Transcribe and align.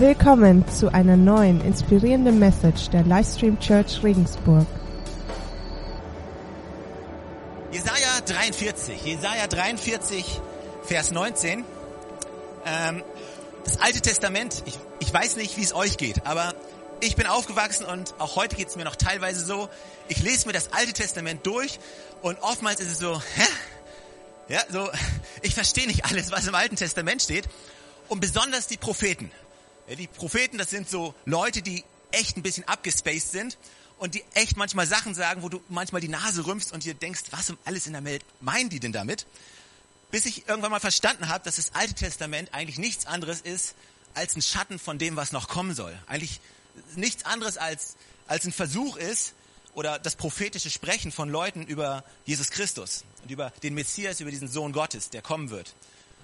Willkommen 0.00 0.64
zu 0.68 0.94
einer 0.94 1.16
neuen 1.16 1.60
inspirierenden 1.60 2.38
Message 2.38 2.88
der 2.90 3.02
Livestream 3.02 3.58
Church 3.58 4.00
Regensburg. 4.04 4.64
Jesaja 7.72 8.20
43, 8.24 9.04
Jesaja 9.04 9.48
43, 9.48 10.40
Vers 10.84 11.10
19. 11.10 11.64
Ähm, 12.64 13.02
das 13.64 13.80
Alte 13.80 14.00
Testament, 14.00 14.62
ich, 14.66 14.78
ich 15.00 15.12
weiß 15.12 15.34
nicht, 15.34 15.56
wie 15.56 15.64
es 15.64 15.74
euch 15.74 15.96
geht, 15.96 16.24
aber 16.26 16.54
ich 17.00 17.16
bin 17.16 17.26
aufgewachsen 17.26 17.84
und 17.84 18.14
auch 18.20 18.36
heute 18.36 18.54
geht 18.54 18.68
es 18.68 18.76
mir 18.76 18.84
noch 18.84 18.94
teilweise 18.94 19.44
so. 19.44 19.68
Ich 20.06 20.22
lese 20.22 20.46
mir 20.46 20.52
das 20.52 20.72
Alte 20.72 20.92
Testament 20.92 21.44
durch 21.44 21.80
und 22.22 22.40
oftmals 22.40 22.78
ist 22.78 22.92
es 22.92 22.98
so, 23.00 23.20
hä? 23.20 23.42
Ja, 24.46 24.60
so, 24.70 24.88
ich 25.42 25.56
verstehe 25.56 25.88
nicht 25.88 26.04
alles, 26.04 26.30
was 26.30 26.46
im 26.46 26.54
Alten 26.54 26.76
Testament 26.76 27.20
steht. 27.20 27.48
Und 28.06 28.20
besonders 28.20 28.68
die 28.68 28.76
Propheten. 28.76 29.32
Ja, 29.88 29.94
die 29.94 30.06
Propheten, 30.06 30.58
das 30.58 30.70
sind 30.70 30.88
so 30.88 31.14
Leute, 31.24 31.62
die 31.62 31.84
echt 32.10 32.36
ein 32.36 32.42
bisschen 32.42 32.66
abgespaced 32.68 33.32
sind 33.32 33.58
und 33.98 34.14
die 34.14 34.24
echt 34.34 34.56
manchmal 34.56 34.86
Sachen 34.86 35.14
sagen, 35.14 35.42
wo 35.42 35.48
du 35.48 35.62
manchmal 35.68 36.00
die 36.00 36.08
Nase 36.08 36.46
rümpfst 36.46 36.72
und 36.72 36.84
dir 36.84 36.94
denkst, 36.94 37.22
was 37.30 37.50
um 37.50 37.58
alles 37.64 37.86
in 37.86 37.94
der 37.94 38.04
Welt 38.04 38.24
meinen 38.40 38.68
die 38.68 38.80
denn 38.80 38.92
damit? 38.92 39.26
Bis 40.10 40.26
ich 40.26 40.48
irgendwann 40.48 40.70
mal 40.70 40.80
verstanden 40.80 41.28
habe, 41.28 41.44
dass 41.44 41.56
das 41.56 41.74
Alte 41.74 41.94
Testament 41.94 42.52
eigentlich 42.52 42.78
nichts 42.78 43.06
anderes 43.06 43.40
ist 43.40 43.74
als 44.14 44.36
ein 44.36 44.42
Schatten 44.42 44.78
von 44.78 44.98
dem, 44.98 45.16
was 45.16 45.32
noch 45.32 45.48
kommen 45.48 45.74
soll. 45.74 45.96
Eigentlich 46.06 46.40
nichts 46.96 47.24
anderes 47.24 47.56
als, 47.56 47.96
als 48.26 48.44
ein 48.44 48.52
Versuch 48.52 48.96
ist, 48.96 49.34
oder 49.78 50.00
das 50.00 50.16
prophetische 50.16 50.70
Sprechen 50.70 51.12
von 51.12 51.28
Leuten 51.28 51.64
über 51.64 52.02
Jesus 52.24 52.50
Christus 52.50 53.04
und 53.22 53.30
über 53.30 53.52
den 53.62 53.74
Messias, 53.74 54.18
über 54.18 54.32
diesen 54.32 54.48
Sohn 54.48 54.72
Gottes, 54.72 55.10
der 55.10 55.22
kommen 55.22 55.50
wird. 55.50 55.72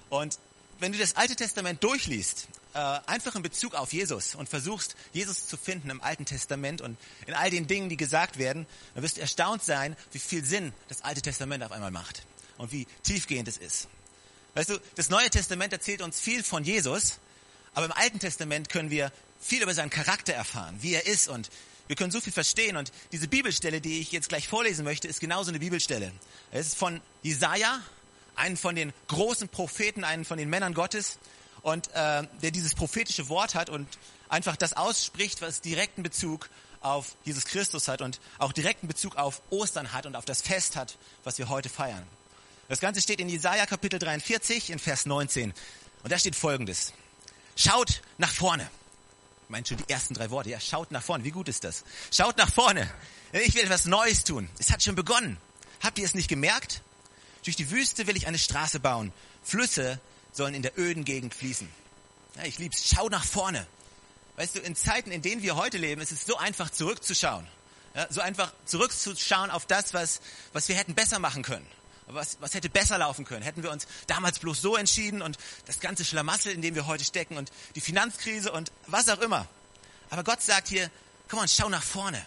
Und 0.09 0.41
wenn 0.85 0.93
du 0.93 0.99
das 0.99 1.17
Alte 1.17 1.35
Testament 1.35 1.83
durchliest, 1.83 2.47
äh, 2.75 2.79
einfach 2.79 3.35
in 3.37 3.41
Bezug 3.41 3.73
auf 3.73 3.95
Jesus 3.95 4.35
und 4.35 4.51
versuchst, 4.51 4.97
Jesus 5.15 5.47
zu 5.47 5.57
finden 5.57 5.89
im 5.89 6.03
Alten 6.03 6.27
Testament 6.27 6.83
und 6.83 6.99
in 7.27 7.33
all 7.33 7.49
den 7.49 7.67
Dingen, 7.67 7.89
die 7.89 7.97
gesagt 7.97 8.37
werden, 8.37 8.67
dann 8.93 9.03
wirst 9.03 9.17
du 9.17 9.23
erstaunt 9.23 9.65
sein, 9.65 9.97
wie 10.13 10.19
viel 10.19 10.45
Sinn 10.45 10.75
das 10.89 11.01
Alte 11.01 11.23
Testament 11.23 11.65
auf 11.65 11.73
einmal 11.73 11.91
macht 11.91 12.27
und 12.59 12.71
wie 12.71 12.87
tiefgehend 13.03 13.49
es 13.49 13.57
ist. 13.57 13.89
Weißt 14.53 14.69
du, 14.69 14.79
das 14.95 15.09
Neue 15.09 15.31
Testament 15.31 15.73
erzählt 15.73 16.03
uns 16.03 16.21
viel 16.21 16.45
von 16.45 16.65
Jesus, 16.65 17.19
aber 17.73 17.87
im 17.87 17.93
Alten 17.93 18.19
Testament 18.19 18.69
können 18.69 18.91
wir 18.91 19.11
viel 19.41 19.63
über 19.63 19.73
seinen 19.73 19.89
Charakter 19.89 20.35
erfahren, 20.35 20.77
wie 20.83 20.93
er 20.93 21.07
ist 21.07 21.29
und 21.29 21.49
wir 21.87 21.97
können 21.97 22.11
so 22.11 22.21
viel 22.21 22.33
verstehen 22.35 22.77
und 22.77 22.93
diese 23.11 23.27
Bibelstelle, 23.27 23.81
die 23.81 24.01
ich 24.01 24.13
jetzt 24.13 24.29
gleich 24.29 24.49
vorlesen 24.49 24.85
möchte, 24.85 25.09
ist 25.09 25.21
genauso 25.21 25.49
eine 25.49 25.61
Bibelstelle. 25.61 26.13
Es 26.51 26.67
ist 26.67 26.77
von 26.77 27.01
Jesaja, 27.23 27.81
einen 28.37 28.57
von 28.57 28.75
den 28.75 28.93
großen 29.09 29.49
Propheten, 29.49 30.05
einen 30.05 30.25
von 30.25 30.39
den 30.39 30.51
Männern 30.51 30.75
Gottes 30.75 31.19
und 31.63 31.89
äh, 31.95 32.25
der 32.43 32.51
dieses 32.51 32.75
prophetische 32.75 33.29
Wort 33.29 33.55
hat 33.55 33.71
und 33.71 33.89
einfach 34.29 34.57
das 34.57 34.75
ausspricht, 34.75 35.43
was 35.43 35.61
direkten 35.61 36.03
Bezug 36.03 36.49
auf 36.81 37.17
Jesus 37.25 37.47
Christus 37.47 37.89
hat 37.89 38.03
und 38.03 38.21
auch 38.39 38.53
direkten 38.53 38.89
Bezug 38.89 39.17
auf 39.17 39.41
Ostern 39.51 39.93
hat 39.93 40.07
und 40.07 40.17
auf 40.17 40.25
das 40.25 40.43
Fest 40.43 40.77
hat, 40.77 40.99
was 41.23 41.39
wir 41.39 41.49
heute 41.49 41.69
feiern. 41.69 42.07
Das 42.69 42.81
Ganze 42.81 43.01
steht 43.01 43.21
in 43.21 43.29
Jesaja 43.29 43.67
Kapitel 43.67 43.99
43 43.99 44.71
in 44.71 44.79
Vers 44.79 45.07
19 45.07 45.55
und 46.03 46.13
da 46.13 46.19
steht 46.19 46.37
Folgendes: 46.37 46.93
Schaut 47.57 48.03
nach 48.19 48.33
vorne 48.33 48.69
meint 49.49 49.69
schon 49.69 49.77
die 49.77 49.89
ersten 49.89 50.15
drei 50.15 50.31
Worte. 50.31 50.51
Ja, 50.51 50.61
schaut 50.61 50.91
nach 50.91 51.03
vorne. 51.03 51.25
Wie 51.25 51.31
gut 51.31 51.49
ist 51.49 51.65
das? 51.65 51.85
Schaut 52.13 52.37
nach 52.39 52.51
vorne. 52.51 52.91
Ich 53.33 53.55
will 53.55 53.63
etwas 53.63 53.85
Neues 53.87 54.25
tun. 54.25 54.49
Es 54.59 54.73
hat 54.73 54.83
schon 54.83 54.95
begonnen. 54.95 55.37
Habt 55.81 55.99
ihr 55.99 56.05
es 56.05 56.15
nicht 56.15 56.29
gemerkt? 56.29 56.83
Durch 57.45 57.57
die 57.57 57.71
Wüste 57.71 58.07
will 58.07 58.17
ich 58.17 58.27
eine 58.27 58.39
Straße 58.39 58.81
bauen. 58.81 59.13
Flüsse 59.43 60.01
sollen 60.33 60.55
in 60.55 60.63
der 60.63 60.79
öden 60.79 61.05
Gegend 61.05 61.35
fließen. 61.35 61.69
Ja, 62.37 62.45
ich 62.45 62.59
lieb's. 62.59 62.89
Schau 62.93 63.09
nach 63.09 63.25
vorne. 63.25 63.67
Weißt 64.37 64.57
du, 64.57 64.61
in 64.61 64.75
Zeiten, 64.75 65.13
in 65.13 65.23
denen 65.23 65.43
wir 65.43 65.55
heute 65.55 65.79
leben, 65.79 66.01
ist 66.01 66.11
es 66.11 66.27
so 66.27 66.37
einfach 66.37 66.71
zurückzuschauen. 66.71 67.47
Ja, 67.95 68.07
so 68.11 68.21
einfach 68.21 68.53
zurückzuschauen 68.65 69.51
auf 69.51 69.67
das, 69.67 69.95
was, 69.95 70.21
was 70.53 70.69
wir 70.69 70.75
hätten 70.75 70.95
besser 70.95 71.21
machen 71.21 71.45
können 71.45 71.67
was, 72.07 72.39
was 72.41 72.55
hätte 72.55 72.69
besser 72.69 72.99
laufen 72.99 73.25
können? 73.25 73.43
Hätten 73.43 73.63
wir 73.63 73.71
uns 73.71 73.87
damals 74.07 74.39
bloß 74.39 74.61
so 74.61 74.77
entschieden 74.77 75.23
und 75.23 75.39
das 75.67 75.81
ganze 75.81 76.05
Schlamassel, 76.05 76.53
in 76.53 76.63
dem 76.63 76.75
wir 76.75 76.87
heute 76.87 77.05
stecken 77.05 77.37
und 77.37 77.51
die 77.75 77.81
Finanzkrise 77.81 78.53
und 78.53 78.73
was 78.87 79.09
auch 79.09 79.21
immer. 79.21 79.49
Aber 80.11 80.25
Gott 80.25 80.43
sagt 80.43 80.69
hier, 80.69 80.91
komm 81.29 81.41
on, 81.41 81.49
schau 81.49 81.69
nach 81.69 81.83
vorne. 81.83 82.25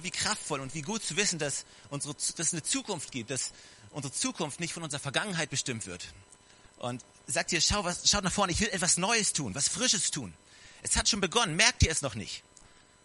Wie 0.00 0.10
kraftvoll 0.10 0.60
und 0.60 0.74
wie 0.74 0.82
gut 0.82 1.04
zu 1.04 1.16
wissen, 1.16 1.38
dass, 1.38 1.64
unsere, 1.90 2.14
dass 2.14 2.38
es 2.38 2.52
eine 2.52 2.62
Zukunft 2.62 3.12
gibt, 3.12 3.30
dass 3.30 3.52
unsere 3.92 4.12
Zukunft 4.12 4.60
nicht 4.60 4.72
von 4.72 4.82
unserer 4.82 5.00
Vergangenheit 5.00 5.50
bestimmt 5.50 5.86
wird. 5.86 6.12
Und 6.78 7.04
sagt 7.26 7.50
hier, 7.50 7.60
schau, 7.60 7.84
was, 7.84 8.08
schaut 8.08 8.24
nach 8.24 8.32
vorne, 8.32 8.52
ich 8.52 8.60
will 8.60 8.68
etwas 8.68 8.96
Neues 8.96 9.32
tun, 9.32 9.54
was 9.54 9.68
Frisches 9.68 10.10
tun. 10.10 10.34
Es 10.82 10.96
hat 10.96 11.08
schon 11.08 11.20
begonnen, 11.20 11.54
merkt 11.54 11.82
ihr 11.82 11.90
es 11.90 12.02
noch 12.02 12.14
nicht? 12.14 12.42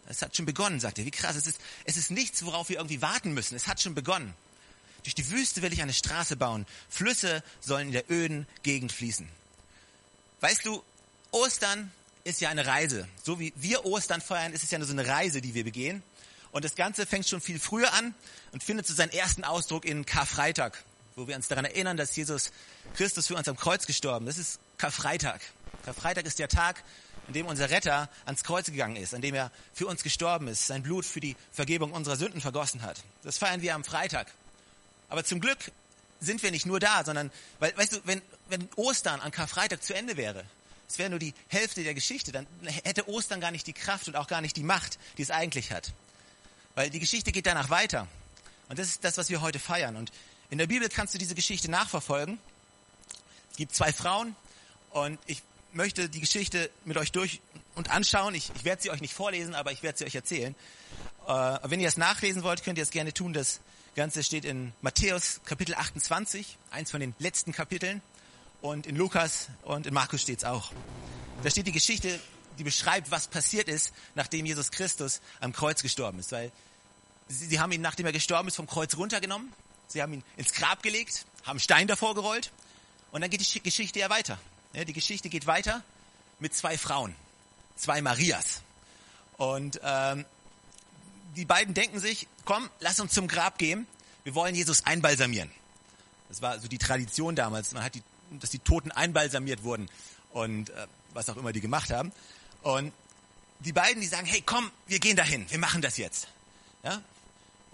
Es 0.09 0.21
hat 0.21 0.35
schon 0.35 0.45
begonnen, 0.45 0.79
sagt 0.79 0.99
er. 0.99 1.05
Wie 1.05 1.11
krass, 1.11 1.35
es 1.35 1.47
ist, 1.47 1.59
es 1.83 1.97
ist 1.97 2.11
nichts, 2.11 2.43
worauf 2.45 2.69
wir 2.69 2.77
irgendwie 2.77 3.01
warten 3.01 3.33
müssen. 3.33 3.55
Es 3.55 3.67
hat 3.67 3.81
schon 3.81 3.93
begonnen. 3.93 4.33
Durch 5.03 5.15
die 5.15 5.29
Wüste 5.29 5.61
will 5.61 5.73
ich 5.73 5.81
eine 5.81 5.93
Straße 5.93 6.37
bauen. 6.37 6.65
Flüsse 6.89 7.43
sollen 7.59 7.87
in 7.87 7.93
der 7.93 8.09
öden 8.09 8.47
Gegend 8.63 8.91
fließen. 8.91 9.27
Weißt 10.39 10.65
du, 10.65 10.83
Ostern 11.31 11.91
ist 12.23 12.41
ja 12.41 12.49
eine 12.49 12.65
Reise. 12.65 13.07
So 13.23 13.39
wie 13.39 13.53
wir 13.55 13.85
Ostern 13.85 14.21
feiern, 14.21 14.53
ist 14.53 14.63
es 14.63 14.71
ja 14.71 14.77
nur 14.77 14.87
so 14.87 14.93
eine 14.93 15.07
Reise, 15.07 15.41
die 15.41 15.53
wir 15.53 15.63
begehen. 15.63 16.03
Und 16.57 16.65
das 16.65 16.73
Ganze 16.73 17.05
fängt 17.05 17.27
schon 17.27 17.39
viel 17.39 17.59
früher 17.59 17.93
an 17.93 18.15
und 18.51 18.63
findet 18.63 18.87
so 18.87 18.95
seinen 18.95 19.11
ersten 19.11 19.43
Ausdruck 19.43 19.85
in 19.85 20.07
Karfreitag, 20.07 20.83
wo 21.15 21.27
wir 21.27 21.35
uns 21.35 21.47
daran 21.47 21.65
erinnern, 21.65 21.97
dass 21.97 22.15
Jesus 22.15 22.51
Christus 22.95 23.27
für 23.27 23.35
uns 23.35 23.47
am 23.47 23.55
Kreuz 23.55 23.85
gestorben 23.85 24.25
ist. 24.25 24.39
Das 24.39 24.47
ist 24.47 24.59
Karfreitag. 24.79 25.39
Karfreitag 25.85 26.25
ist 26.25 26.39
der 26.39 26.47
Tag, 26.49 26.83
an 27.27 27.33
dem 27.33 27.45
unser 27.45 27.69
Retter 27.69 28.09
ans 28.25 28.43
Kreuz 28.43 28.65
gegangen 28.65 28.95
ist, 28.95 29.13
an 29.13 29.21
dem 29.21 29.35
er 29.35 29.51
für 29.71 29.85
uns 29.85 30.01
gestorben 30.01 30.47
ist, 30.47 30.65
sein 30.65 30.81
Blut 30.81 31.05
für 31.05 31.19
die 31.19 31.35
Vergebung 31.51 31.91
unserer 31.91 32.15
Sünden 32.15 32.41
vergossen 32.41 32.81
hat. 32.81 33.03
Das 33.21 33.37
feiern 33.37 33.61
wir 33.61 33.75
am 33.75 33.83
Freitag. 33.83 34.33
Aber 35.09 35.23
zum 35.23 35.39
Glück 35.39 35.59
sind 36.19 36.41
wir 36.41 36.49
nicht 36.49 36.65
nur 36.65 36.79
da, 36.79 37.03
sondern, 37.05 37.29
weil, 37.59 37.77
weißt 37.77 37.97
du, 37.97 37.97
wenn, 38.05 38.19
wenn 38.49 38.67
Ostern 38.77 39.19
an 39.19 39.29
Karfreitag 39.29 39.83
zu 39.83 39.93
Ende 39.93 40.17
wäre, 40.17 40.43
es 40.89 40.97
wäre 40.97 41.11
nur 41.11 41.19
die 41.19 41.35
Hälfte 41.49 41.83
der 41.83 41.93
Geschichte, 41.93 42.31
dann 42.31 42.47
hätte 42.63 43.07
Ostern 43.07 43.41
gar 43.41 43.51
nicht 43.51 43.67
die 43.67 43.73
Kraft 43.73 44.07
und 44.07 44.15
auch 44.15 44.27
gar 44.27 44.41
nicht 44.41 44.57
die 44.57 44.63
Macht, 44.63 44.97
die 45.19 45.21
es 45.21 45.29
eigentlich 45.29 45.71
hat. 45.71 45.93
Weil 46.77 46.91
die 46.91 46.99
Geschichte 46.99 47.31
geht 47.31 47.47
danach 47.47 47.71
weiter. 47.71 48.07
Und 48.69 48.77
das 48.77 48.89
ist 48.89 49.03
das, 49.03 49.17
was 49.17 49.31
wir 49.31 49.41
heute 49.41 49.57
feiern. 49.57 49.95
Und 49.95 50.11
in 50.51 50.59
der 50.59 50.67
Bibel 50.67 50.87
kannst 50.89 51.11
du 51.11 51.17
diese 51.17 51.33
Geschichte 51.33 51.71
nachverfolgen. 51.71 52.37
Es 53.49 53.57
gibt 53.57 53.73
zwei 53.73 53.91
Frauen 53.91 54.35
und 54.91 55.17
ich 55.25 55.41
möchte 55.73 56.07
die 56.07 56.19
Geschichte 56.19 56.69
mit 56.85 56.95
euch 56.97 57.11
durch 57.11 57.41
und 57.73 57.89
anschauen. 57.89 58.35
Ich, 58.35 58.51
ich 58.55 58.63
werde 58.63 58.79
sie 58.79 58.91
euch 58.91 59.01
nicht 59.01 59.15
vorlesen, 59.15 59.55
aber 59.55 59.71
ich 59.71 59.81
werde 59.81 59.97
sie 59.97 60.05
euch 60.05 60.13
erzählen. 60.13 60.53
Äh, 61.27 61.57
wenn 61.63 61.79
ihr 61.79 61.87
es 61.87 61.97
nachlesen 61.97 62.43
wollt, 62.43 62.63
könnt 62.63 62.77
ihr 62.77 62.83
es 62.83 62.91
gerne 62.91 63.11
tun. 63.11 63.33
Das 63.33 63.59
Ganze 63.95 64.23
steht 64.23 64.45
in 64.45 64.71
Matthäus 64.81 65.41
Kapitel 65.45 65.73
28, 65.73 66.59
eins 66.69 66.91
von 66.91 66.99
den 66.99 67.15
letzten 67.17 67.53
Kapiteln. 67.53 68.03
Und 68.61 68.85
in 68.85 68.95
Lukas 68.95 69.47
und 69.63 69.87
in 69.87 69.95
Markus 69.95 70.21
steht 70.21 70.37
es 70.37 70.43
auch. 70.43 70.71
Da 71.41 71.49
steht 71.49 71.65
die 71.65 71.71
Geschichte, 71.71 72.19
die 72.59 72.63
beschreibt, 72.63 73.09
was 73.09 73.27
passiert 73.27 73.67
ist, 73.67 73.93
nachdem 74.13 74.45
Jesus 74.45 74.69
Christus 74.69 75.21
am 75.39 75.53
Kreuz 75.53 75.81
gestorben 75.81 76.19
ist. 76.19 76.31
Weil 76.31 76.51
sie, 77.27 77.45
sie 77.47 77.59
haben 77.59 77.71
ihn, 77.71 77.81
nachdem 77.81 78.05
er 78.05 78.11
gestorben 78.11 78.47
ist, 78.47 78.55
vom 78.55 78.67
Kreuz 78.67 78.95
runtergenommen. 78.95 79.51
Sie 79.87 80.01
haben 80.01 80.13
ihn 80.13 80.23
ins 80.35 80.53
Grab 80.53 80.83
gelegt, 80.83 81.25
haben 81.45 81.59
Stein 81.59 81.87
davor 81.87 82.15
gerollt. 82.15 82.51
Und 83.11 83.21
dann 83.21 83.29
geht 83.29 83.41
die 83.41 83.61
Geschichte 83.61 83.99
ja 83.99 84.09
weiter. 84.09 84.37
Ja, 84.73 84.83
die 84.83 84.93
Geschichte 84.93 85.29
geht 85.29 85.47
weiter 85.47 85.83
mit 86.39 86.53
zwei 86.53 86.77
Frauen, 86.77 87.15
zwei 87.75 88.01
Marias. 88.01 88.61
Und 89.37 89.79
ähm, 89.83 90.25
die 91.35 91.45
beiden 91.45 91.73
denken 91.73 91.99
sich, 91.99 92.27
komm, 92.45 92.69
lass 92.79 92.99
uns 92.99 93.13
zum 93.13 93.27
Grab 93.27 93.57
gehen. 93.57 93.87
Wir 94.23 94.35
wollen 94.35 94.55
Jesus 94.55 94.85
einbalsamieren. 94.85 95.51
Das 96.29 96.41
war 96.41 96.59
so 96.59 96.67
die 96.67 96.77
Tradition 96.77 97.35
damals. 97.35 97.73
Man 97.73 97.83
hat 97.83 97.95
die, 97.95 98.03
dass 98.31 98.49
die 98.49 98.59
Toten 98.59 98.91
einbalsamiert 98.91 99.63
wurden 99.63 99.89
und 100.31 100.69
äh, 100.71 100.87
was 101.13 101.29
auch 101.29 101.37
immer 101.37 101.53
die 101.53 101.61
gemacht 101.61 101.91
haben. 101.91 102.11
Und 102.61 102.91
die 103.59 103.71
beiden, 103.71 104.01
die 104.01 104.07
sagen, 104.07 104.25
hey, 104.25 104.41
komm, 104.45 104.69
wir 104.87 104.99
gehen 104.99 105.15
dahin, 105.15 105.49
wir 105.49 105.59
machen 105.59 105.81
das 105.81 105.97
jetzt. 105.97 106.27
Ja? 106.83 107.01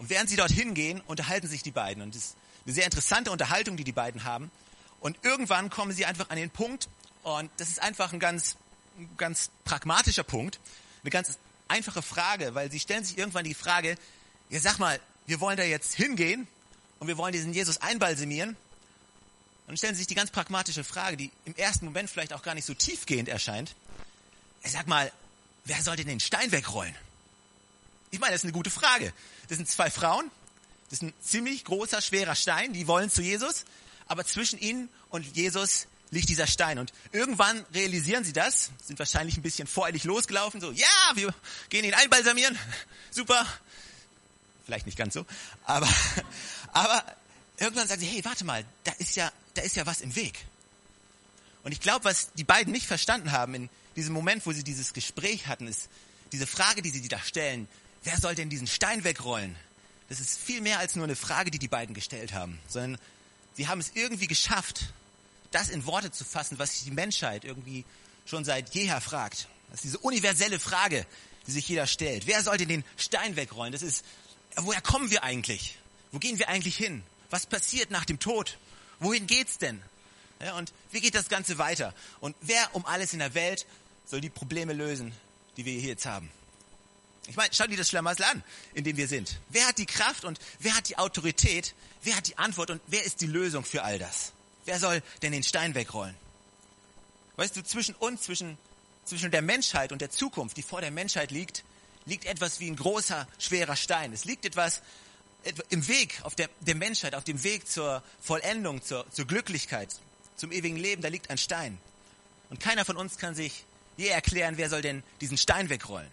Und 0.03 0.09
während 0.09 0.29
sie 0.29 0.35
dorthin 0.35 0.73
gehen, 0.73 0.99
unterhalten 1.07 1.47
sich 1.47 1.63
die 1.63 1.71
beiden. 1.71 2.03
Und 2.03 2.13
es 2.13 2.25
ist 2.25 2.35
eine 2.65 2.73
sehr 2.73 2.83
interessante 2.83 3.31
Unterhaltung, 3.31 3.77
die 3.77 3.85
die 3.85 3.93
beiden 3.93 4.25
haben. 4.25 4.51
Und 4.99 5.17
irgendwann 5.23 5.69
kommen 5.69 5.93
sie 5.93 6.05
einfach 6.05 6.29
an 6.29 6.35
den 6.35 6.49
Punkt, 6.49 6.89
und 7.23 7.49
das 7.55 7.69
ist 7.69 7.81
einfach 7.81 8.11
ein 8.11 8.19
ganz, 8.19 8.57
ganz 9.15 9.49
pragmatischer 9.63 10.25
Punkt, 10.25 10.59
eine 11.03 11.09
ganz 11.09 11.37
einfache 11.69 12.01
Frage, 12.01 12.53
weil 12.53 12.69
sie 12.69 12.81
stellen 12.81 13.05
sich 13.05 13.17
irgendwann 13.17 13.45
die 13.45 13.53
Frage, 13.53 13.95
ja 14.49 14.59
sag 14.59 14.77
mal, 14.77 14.99
wir 15.25 15.39
wollen 15.39 15.55
da 15.55 15.63
jetzt 15.63 15.93
hingehen 15.93 16.49
und 16.99 17.07
wir 17.07 17.17
wollen 17.17 17.31
diesen 17.31 17.53
Jesus 17.53 17.77
einbalsamieren. 17.77 18.57
Dann 19.67 19.77
stellen 19.77 19.93
sie 19.93 19.99
sich 19.99 20.07
die 20.07 20.15
ganz 20.15 20.31
pragmatische 20.31 20.83
Frage, 20.83 21.15
die 21.15 21.31
im 21.45 21.55
ersten 21.55 21.85
Moment 21.85 22.09
vielleicht 22.09 22.33
auch 22.33 22.41
gar 22.41 22.55
nicht 22.55 22.65
so 22.65 22.73
tiefgehend 22.73 23.29
erscheint. 23.29 23.73
Ja, 24.65 24.69
sag 24.69 24.85
mal, 24.85 25.09
wer 25.63 25.81
soll 25.81 25.95
denn 25.95 26.07
den 26.07 26.19
Stein 26.19 26.51
wegrollen? 26.51 26.93
Ich 28.13 28.19
meine, 28.19 28.33
das 28.33 28.41
ist 28.41 28.45
eine 28.45 28.53
gute 28.53 28.69
Frage. 28.69 29.11
Das 29.47 29.57
sind 29.57 29.67
zwei 29.67 29.89
Frauen, 29.89 30.29
das 30.91 30.99
ist 30.99 31.01
ein 31.01 31.13
ziemlich 31.19 31.65
großer, 31.65 31.99
schwerer 31.99 32.35
Stein, 32.35 32.71
die 32.71 32.85
wollen 32.85 33.09
zu 33.09 33.23
Jesus, 33.23 33.65
aber 34.05 34.23
zwischen 34.23 34.59
ihnen 34.59 34.87
und 35.09 35.35
Jesus 35.35 35.87
liegt 36.11 36.29
dieser 36.29 36.45
Stein. 36.45 36.77
Und 36.77 36.93
irgendwann 37.11 37.65
realisieren 37.73 38.23
sie 38.23 38.31
das, 38.31 38.69
sind 38.83 38.99
wahrscheinlich 38.99 39.35
ein 39.35 39.41
bisschen 39.41 39.65
voreilig 39.65 40.03
losgelaufen, 40.03 40.61
so, 40.61 40.71
ja, 40.71 40.85
wir 41.15 41.33
gehen 41.69 41.85
ihn 41.85 41.95
einbalsamieren, 41.95 42.55
super. 43.09 43.47
Vielleicht 44.63 44.85
nicht 44.85 44.97
ganz 44.97 45.15
so, 45.15 45.25
aber, 45.65 45.89
aber 46.71 47.03
irgendwann 47.57 47.87
sagen 47.87 47.99
sie, 47.99 48.07
hey, 48.07 48.23
warte 48.23 48.45
mal, 48.45 48.63
da 48.83 48.91
ist 48.99 49.15
ja, 49.15 49.31
da 49.55 49.63
ist 49.63 49.75
ja 49.75 49.87
was 49.87 50.01
im 50.01 50.15
Weg. 50.15 50.45
Und 51.63 51.71
ich 51.71 51.79
glaube, 51.79 52.05
was 52.05 52.31
die 52.33 52.43
beiden 52.43 52.73
nicht 52.73 52.85
verstanden 52.85 53.31
haben 53.31 53.55
in 53.55 53.69
diesem 53.95 54.13
Moment, 54.13 54.45
wo 54.45 54.51
sie 54.51 54.63
dieses 54.63 54.93
Gespräch 54.93 55.47
hatten, 55.47 55.67
ist 55.67 55.89
diese 56.31 56.45
Frage, 56.45 56.83
die 56.83 56.91
sie 56.91 57.07
da 57.07 57.17
stellen, 57.17 57.67
wer 58.03 58.17
soll 58.17 58.35
denn 58.35 58.49
diesen 58.49 58.67
Stein 58.67 59.03
wegrollen? 59.03 59.55
Das 60.09 60.19
ist 60.19 60.39
viel 60.39 60.61
mehr 60.61 60.79
als 60.79 60.95
nur 60.95 61.05
eine 61.05 61.15
Frage, 61.15 61.51
die 61.51 61.59
die 61.59 61.67
beiden 61.67 61.95
gestellt 61.95 62.33
haben, 62.33 62.59
sondern 62.67 62.99
sie 63.55 63.67
haben 63.67 63.79
es 63.79 63.91
irgendwie 63.95 64.27
geschafft, 64.27 64.93
das 65.51 65.69
in 65.69 65.85
Worte 65.85 66.11
zu 66.11 66.25
fassen, 66.25 66.59
was 66.59 66.73
sich 66.73 66.83
die 66.83 66.91
Menschheit 66.91 67.45
irgendwie 67.45 67.85
schon 68.25 68.45
seit 68.45 68.73
jeher 68.73 69.01
fragt. 69.01 69.47
Das 69.69 69.79
ist 69.79 69.85
diese 69.85 69.99
universelle 69.99 70.59
Frage, 70.59 71.05
die 71.47 71.51
sich 71.51 71.67
jeder 71.67 71.87
stellt. 71.87 72.27
Wer 72.27 72.43
sollte 72.43 72.65
den 72.65 72.83
Stein 72.97 73.35
wegrollen? 73.35 73.71
Das 73.71 73.81
ist, 73.81 74.05
woher 74.55 74.81
kommen 74.81 75.09
wir 75.09 75.23
eigentlich? 75.23 75.77
Wo 76.11 76.19
gehen 76.19 76.39
wir 76.39 76.49
eigentlich 76.49 76.77
hin? 76.77 77.03
Was 77.29 77.45
passiert 77.45 77.91
nach 77.91 78.05
dem 78.05 78.19
Tod? 78.19 78.57
Wohin 78.99 79.27
geht's 79.27 79.57
denn? 79.57 79.81
Ja, 80.41 80.55
und 80.57 80.73
wie 80.91 81.01
geht 81.01 81.15
das 81.15 81.29
Ganze 81.29 81.57
weiter? 81.57 81.93
Und 82.19 82.35
wer 82.41 82.75
um 82.75 82.85
alles 82.85 83.13
in 83.13 83.19
der 83.19 83.33
Welt 83.33 83.65
soll 84.05 84.21
die 84.21 84.29
Probleme 84.29 84.73
lösen, 84.73 85.13
die 85.57 85.65
wir 85.65 85.73
hier 85.73 85.89
jetzt 85.89 86.05
haben? 86.05 86.29
Ich 87.27 87.35
meine, 87.35 87.49
schau 87.53 87.65
dir 87.67 87.77
das 87.77 87.89
Schlamassel 87.89 88.25
an, 88.25 88.43
in 88.73 88.83
dem 88.83 88.97
wir 88.97 89.07
sind. 89.07 89.37
Wer 89.49 89.67
hat 89.67 89.77
die 89.77 89.85
Kraft 89.85 90.25
und 90.25 90.39
wer 90.59 90.75
hat 90.75 90.89
die 90.89 90.97
Autorität? 90.97 91.73
Wer 92.01 92.17
hat 92.17 92.27
die 92.27 92.37
Antwort 92.37 92.69
und 92.69 92.81
wer 92.87 93.03
ist 93.03 93.21
die 93.21 93.27
Lösung 93.27 93.63
für 93.63 93.83
all 93.83 93.97
das? 93.97 94.33
Wer 94.65 94.79
soll 94.79 95.01
denn 95.21 95.31
den 95.31 95.43
Stein 95.43 95.73
wegrollen? 95.73 96.15
Weißt 97.37 97.55
du, 97.55 97.63
zwischen 97.63 97.95
uns, 97.95 98.23
zwischen, 98.23 98.57
zwischen 99.05 99.31
der 99.31 99.41
Menschheit 99.41 99.91
und 99.91 100.01
der 100.01 100.09
Zukunft, 100.09 100.57
die 100.57 100.63
vor 100.63 100.81
der 100.81 100.91
Menschheit 100.91 101.31
liegt, 101.31 101.63
liegt 102.05 102.25
etwas 102.25 102.59
wie 102.59 102.69
ein 102.69 102.75
großer, 102.75 103.27
schwerer 103.39 103.75
Stein. 103.75 104.11
Es 104.13 104.25
liegt 104.25 104.45
etwas 104.45 104.81
im 105.69 105.87
Weg 105.87 106.19
auf 106.23 106.35
der, 106.35 106.49
der 106.61 106.75
Menschheit, 106.75 107.15
auf 107.15 107.23
dem 107.23 107.43
Weg 107.43 107.69
zur 107.69 108.03
Vollendung, 108.21 108.83
zur, 108.83 109.09
zur 109.11 109.25
Glücklichkeit, 109.25 109.89
zum 110.35 110.51
ewigen 110.51 110.77
Leben, 110.77 111.01
da 111.01 111.09
liegt 111.09 111.29
ein 111.29 111.37
Stein. 111.37 111.77
Und 112.49 112.59
keiner 112.59 112.85
von 112.85 112.97
uns 112.97 113.17
kann 113.17 113.35
sich 113.35 113.65
je 113.97 114.07
erklären, 114.07 114.57
wer 114.57 114.69
soll 114.69 114.81
denn 114.81 115.03
diesen 115.21 115.37
Stein 115.37 115.69
wegrollen. 115.69 116.09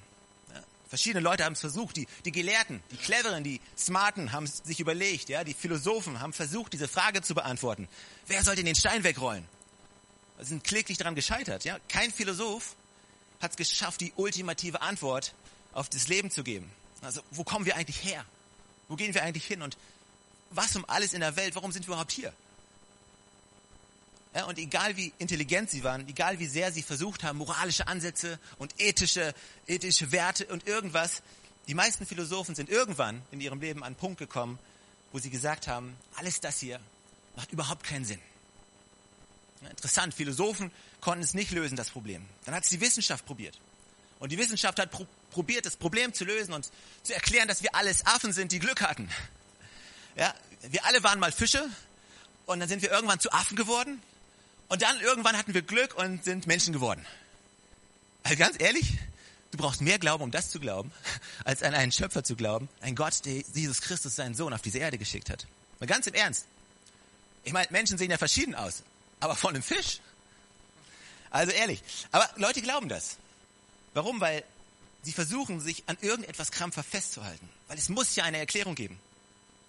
Verschiedene 0.91 1.23
Leute 1.23 1.45
haben 1.45 1.53
es 1.53 1.61
versucht, 1.61 1.97
die, 1.97 2.09
die 2.25 2.33
Gelehrten, 2.33 2.83
die 2.91 2.97
Cleveren, 2.97 3.45
die 3.45 3.61
Smarten 3.79 4.33
haben 4.33 4.49
sich 4.49 4.81
überlegt, 4.81 5.29
ja, 5.29 5.45
die 5.45 5.55
Philosophen 5.55 6.19
haben 6.19 6.33
versucht, 6.33 6.73
diese 6.73 6.89
Frage 6.89 7.23
zu 7.23 7.37
beantworten. 7.37 7.89
Wer 8.27 8.43
soll 8.43 8.57
denn 8.57 8.67
den 8.67 8.75
Stein 8.75 9.05
wegrollen? 9.05 9.47
Sie 10.41 10.47
sind 10.47 10.65
kläglich 10.65 10.99
daran 10.99 11.15
gescheitert, 11.15 11.65
ja. 11.65 11.79
Kein 11.89 12.11
Philosoph 12.11 12.75
hat 13.41 13.53
es 13.53 13.57
geschafft, 13.57 14.01
die 14.01 14.13
ultimative 14.17 14.83
Antwort 14.83 15.33
auf 15.75 15.89
das 15.89 16.09
Leben 16.09 16.29
zu 16.29 16.43
geben. 16.43 16.69
Also, 17.03 17.21
wo 17.31 17.45
kommen 17.45 17.67
wir 17.67 17.77
eigentlich 17.77 18.03
her? 18.03 18.25
Wo 18.89 18.97
gehen 18.97 19.15
wir 19.15 19.23
eigentlich 19.23 19.47
hin? 19.47 19.63
Und 19.63 19.79
was 20.51 20.75
um 20.75 20.85
alles 20.87 21.15
in 21.15 21.21
der 21.21 21.37
Welt, 21.37 21.55
warum 21.55 21.71
sind 21.71 21.87
wir 21.87 21.93
überhaupt 21.93 22.11
hier? 22.11 22.33
Ja, 24.35 24.45
und 24.45 24.59
egal 24.59 24.97
wie 24.97 25.13
intelligent 25.19 25.71
sie 25.71 25.83
waren, 25.83 26.07
egal 26.09 26.39
wie 26.39 26.47
sehr 26.47 26.71
sie 26.71 26.83
versucht 26.83 27.25
haben, 27.25 27.39
moralische 27.39 27.89
Ansätze 27.89 28.39
und 28.59 28.81
ethische, 28.81 29.35
ethische 29.67 30.13
Werte 30.13 30.47
und 30.47 30.69
irgendwas, 30.69 31.23
die 31.67 31.75
meisten 31.75 32.07
Philosophen 32.07 32.55
sind 32.55 32.69
irgendwann 32.69 33.23
in 33.33 33.41
ihrem 33.41 33.61
Leben 33.61 33.81
an 33.81 33.89
einen 33.89 33.97
Punkt 33.97 34.19
gekommen, 34.19 34.59
wo 35.13 35.19
sie 35.19 35.31
gesagt 35.31 35.67
haben, 35.67 35.97
alles 36.17 36.41
das 36.41 36.61
hier 36.61 36.81
macht 37.35 37.51
überhaupt 37.51 37.85
keinen 37.85 38.05
Sinn. 38.05 38.21
Ja, 39.63 39.69
interessant, 39.69 40.15
Philosophen 40.15 40.71
konnten 41.01 41.25
es 41.25 41.35
nicht 41.35 41.51
lösen, 41.51 41.77
das 41.77 41.91
Problem. 41.91 42.25
Dann 42.45 42.55
hat 42.55 42.65
es 42.65 42.71
die 42.71 42.81
Wissenschaft 42.81 43.27
probiert. 43.27 43.59
Und 44.21 44.31
die 44.31 44.39
Wissenschaft 44.39 44.79
hat 44.79 44.91
pro 44.91 45.07
probiert, 45.31 45.65
das 45.65 45.77
Problem 45.77 46.13
zu 46.13 46.25
lösen 46.25 46.53
und 46.53 46.69
zu 47.05 47.15
erklären, 47.15 47.47
dass 47.47 47.63
wir 47.63 47.73
alles 47.77 48.05
Affen 48.05 48.33
sind, 48.33 48.51
die 48.51 48.59
Glück 48.59 48.81
hatten. 48.81 49.09
Ja, 50.17 50.35
wir 50.63 50.85
alle 50.85 51.05
waren 51.05 51.21
mal 51.21 51.31
Fische 51.31 51.65
und 52.47 52.59
dann 52.59 52.69
sind 52.69 52.83
wir 52.83 52.91
irgendwann 52.91 53.21
zu 53.21 53.31
Affen 53.31 53.57
geworden 53.57 54.03
und 54.71 54.83
dann 54.83 55.01
irgendwann 55.01 55.37
hatten 55.37 55.53
wir 55.53 55.63
Glück 55.63 55.95
und 55.97 56.25
sind 56.25 56.47
Menschen 56.47 56.73
geworden. 56.73 57.05
Also 58.23 58.37
ganz 58.37 58.57
ehrlich, 58.61 58.99
du 59.51 59.59
brauchst 59.59 59.81
mehr 59.81 59.99
Glauben, 59.99 60.23
um 60.23 60.31
das 60.31 60.51
zu 60.51 60.61
glauben, 60.61 60.93
als 61.45 61.63
an 61.63 61.75
einen 61.75 61.93
Schöpfer 61.93 62.25
zu 62.25 62.37
glauben, 62.37 62.69
ein 62.81 62.95
Gott, 62.95 63.25
der 63.25 63.43
Jesus 63.53 63.81
Christus, 63.81 64.17
seinen 64.17 64.35
Sohn, 64.35 64.53
auf 64.55 64.63
diese 64.63 64.79
Erde 64.79 64.97
geschickt 64.97 65.29
hat. 65.29 65.47
Mal 65.81 65.87
ganz 65.87 66.07
im 66.07 66.15
Ernst. 66.15 66.47
Ich 67.43 67.53
meine, 67.53 67.67
Menschen 67.71 67.99
sehen 67.99 68.11
ja 68.11 68.19
verschieden 68.19 68.55
aus, 68.55 68.83
aber 69.19 69.35
von 69.35 69.55
einem 69.55 69.63
Fisch. 69.63 70.01
Also 71.31 71.53
ehrlich. 71.53 71.83
Aber 72.13 72.29
Leute 72.37 72.63
glauben 72.63 72.89
das. 72.89 73.17
Warum? 73.93 74.21
Weil 74.21 74.45
sie 75.03 75.13
versuchen, 75.13 75.61
sich 75.61 75.83
an 75.87 75.99
irgendetwas 76.01 76.53
krampfhaft 76.53 76.91
festzuhalten. 76.91 77.49
Weil 77.67 77.79
es 77.79 77.89
muss 77.89 78.15
ja 78.15 78.23
eine 78.25 78.39
Erklärung 78.39 78.77
geben. 78.77 79.01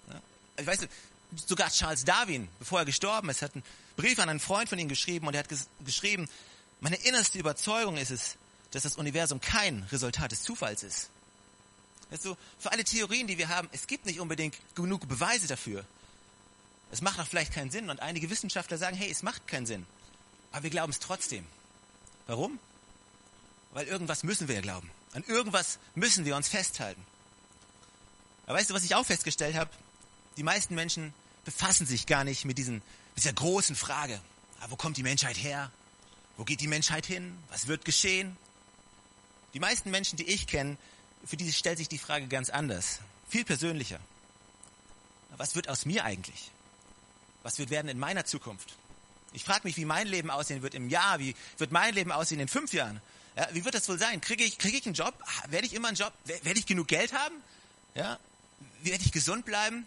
Ja? 0.10 0.22
Ich 0.58 0.68
weiß, 0.68 0.88
sogar 1.36 1.70
Charles 1.70 2.06
Darwin, 2.06 2.48
bevor 2.60 2.80
er 2.80 2.86
gestorben 2.86 3.30
ist, 3.30 3.42
hat 3.42 3.54
einen 3.54 3.64
Brief 3.96 4.20
an 4.20 4.30
einen 4.30 4.40
Freund 4.40 4.70
von 4.70 4.80
ihm 4.80 4.90
geschrieben 4.90 5.28
und 5.28 5.34
er 5.34 5.40
hat 5.40 5.50
ges 5.50 5.68
geschrieben, 5.86 6.30
meine 6.80 6.96
innerste 6.96 7.38
Überzeugung 7.38 7.98
ist 7.98 8.12
es, 8.12 8.38
dass 8.72 8.84
das 8.84 8.98
Universum 8.98 9.40
kein 9.40 9.84
Resultat 9.92 10.32
des 10.32 10.44
Zufalls 10.44 10.84
ist. 10.84 11.10
Weißt 12.10 12.26
du, 12.26 12.36
für 12.58 12.72
alle 12.72 12.84
Theorien, 12.84 13.28
die 13.28 13.38
wir 13.38 13.50
haben, 13.50 13.70
es 13.72 13.88
gibt 13.88 14.06
nicht 14.06 14.20
unbedingt 14.20 14.58
genug 14.76 15.08
Beweise 15.08 15.48
dafür. 15.48 15.86
Es 16.92 17.02
macht 17.02 17.20
auch 17.20 17.28
vielleicht 17.28 17.54
keinen 17.54 17.72
Sinn 17.72 17.90
und 17.90 18.02
einige 18.02 18.30
Wissenschaftler 18.30 18.78
sagen, 18.78 18.98
hey, 18.98 19.10
es 19.10 19.24
macht 19.24 19.48
keinen 19.48 19.66
Sinn. 19.66 19.86
Aber 20.52 20.64
wir 20.64 20.70
glauben 20.70 20.92
es 20.92 21.00
trotzdem. 21.00 21.46
Warum? 22.28 22.60
Weil 23.74 23.88
irgendwas 23.88 24.24
müssen 24.24 24.48
wir 24.48 24.56
ja 24.56 24.62
glauben. 24.62 24.92
An 25.14 25.24
irgendwas 25.24 25.80
müssen 25.96 26.26
wir 26.26 26.36
uns 26.36 26.50
festhalten. 26.50 27.02
Aber 28.46 28.58
weißt 28.58 28.70
du, 28.70 28.74
was 28.74 28.84
ich 28.84 28.96
auch 28.96 29.06
festgestellt 29.06 29.56
habe? 29.56 29.70
Die 30.38 30.44
meisten 30.44 30.76
Menschen 30.76 31.14
befassen 31.46 31.86
sich 31.86 32.06
gar 32.06 32.24
nicht 32.24 32.46
mit 32.46 32.58
diesen, 32.58 32.82
dieser 33.18 33.34
großen 33.34 33.76
Frage. 33.76 34.20
Ah, 34.62 34.68
wo 34.70 34.76
kommt 34.76 34.98
die 34.98 35.04
Menschheit 35.04 35.38
her? 35.38 35.72
Wo 36.38 36.44
geht 36.44 36.62
die 36.62 36.68
Menschheit 36.68 37.06
hin? 37.06 37.38
Was 37.50 37.68
wird 37.68 37.86
geschehen? 37.86 38.38
Die 39.54 39.60
meisten 39.60 39.92
Menschen, 39.92 40.18
die 40.18 40.28
ich 40.28 40.48
kenne, 40.48 40.78
für 41.26 41.38
die 41.38 41.52
stellt 41.52 41.78
sich 41.78 41.90
die 41.90 41.98
Frage 41.98 42.28
ganz 42.28 42.50
anders. 42.50 43.00
Viel 43.30 43.44
persönlicher. 43.44 44.00
Was 45.38 45.56
wird 45.56 45.70
aus 45.70 45.86
mir 45.86 46.04
eigentlich? 46.06 46.52
Was 47.44 47.60
wird 47.60 47.70
werden 47.70 47.90
in 47.90 48.00
meiner 48.00 48.26
Zukunft? 48.26 48.76
Ich 49.34 49.44
frage 49.44 49.62
mich, 49.64 49.78
wie 49.78 49.86
mein 49.86 50.08
Leben 50.08 50.30
aussehen 50.30 50.62
wird 50.62 50.74
im 50.74 50.90
Jahr, 50.90 51.20
wie 51.20 51.36
wird 51.58 51.72
mein 51.72 51.94
Leben 51.94 52.12
aussehen 52.12 52.40
in 52.40 52.48
fünf 52.48 52.74
Jahren? 52.74 53.02
Ja, 53.36 53.48
wie 53.54 53.64
wird 53.64 53.76
das 53.76 53.88
wohl 53.88 53.98
sein? 53.98 54.20
Kriege 54.20 54.44
ich, 54.44 54.58
kriege 54.58 54.78
ich 54.78 54.86
einen 54.86 54.96
Job? 54.96 55.14
Ah, 55.22 55.52
werde 55.52 55.66
ich 55.66 55.74
immer 55.74 55.88
einen 55.88 55.98
Job? 55.98 56.14
Werde 56.26 56.60
ich 56.60 56.66
genug 56.66 56.88
Geld 56.88 57.14
haben? 57.14 57.36
Ja? 57.96 58.20
Werde 58.82 59.04
ich 59.04 59.12
gesund 59.12 59.46
bleiben? 59.46 59.86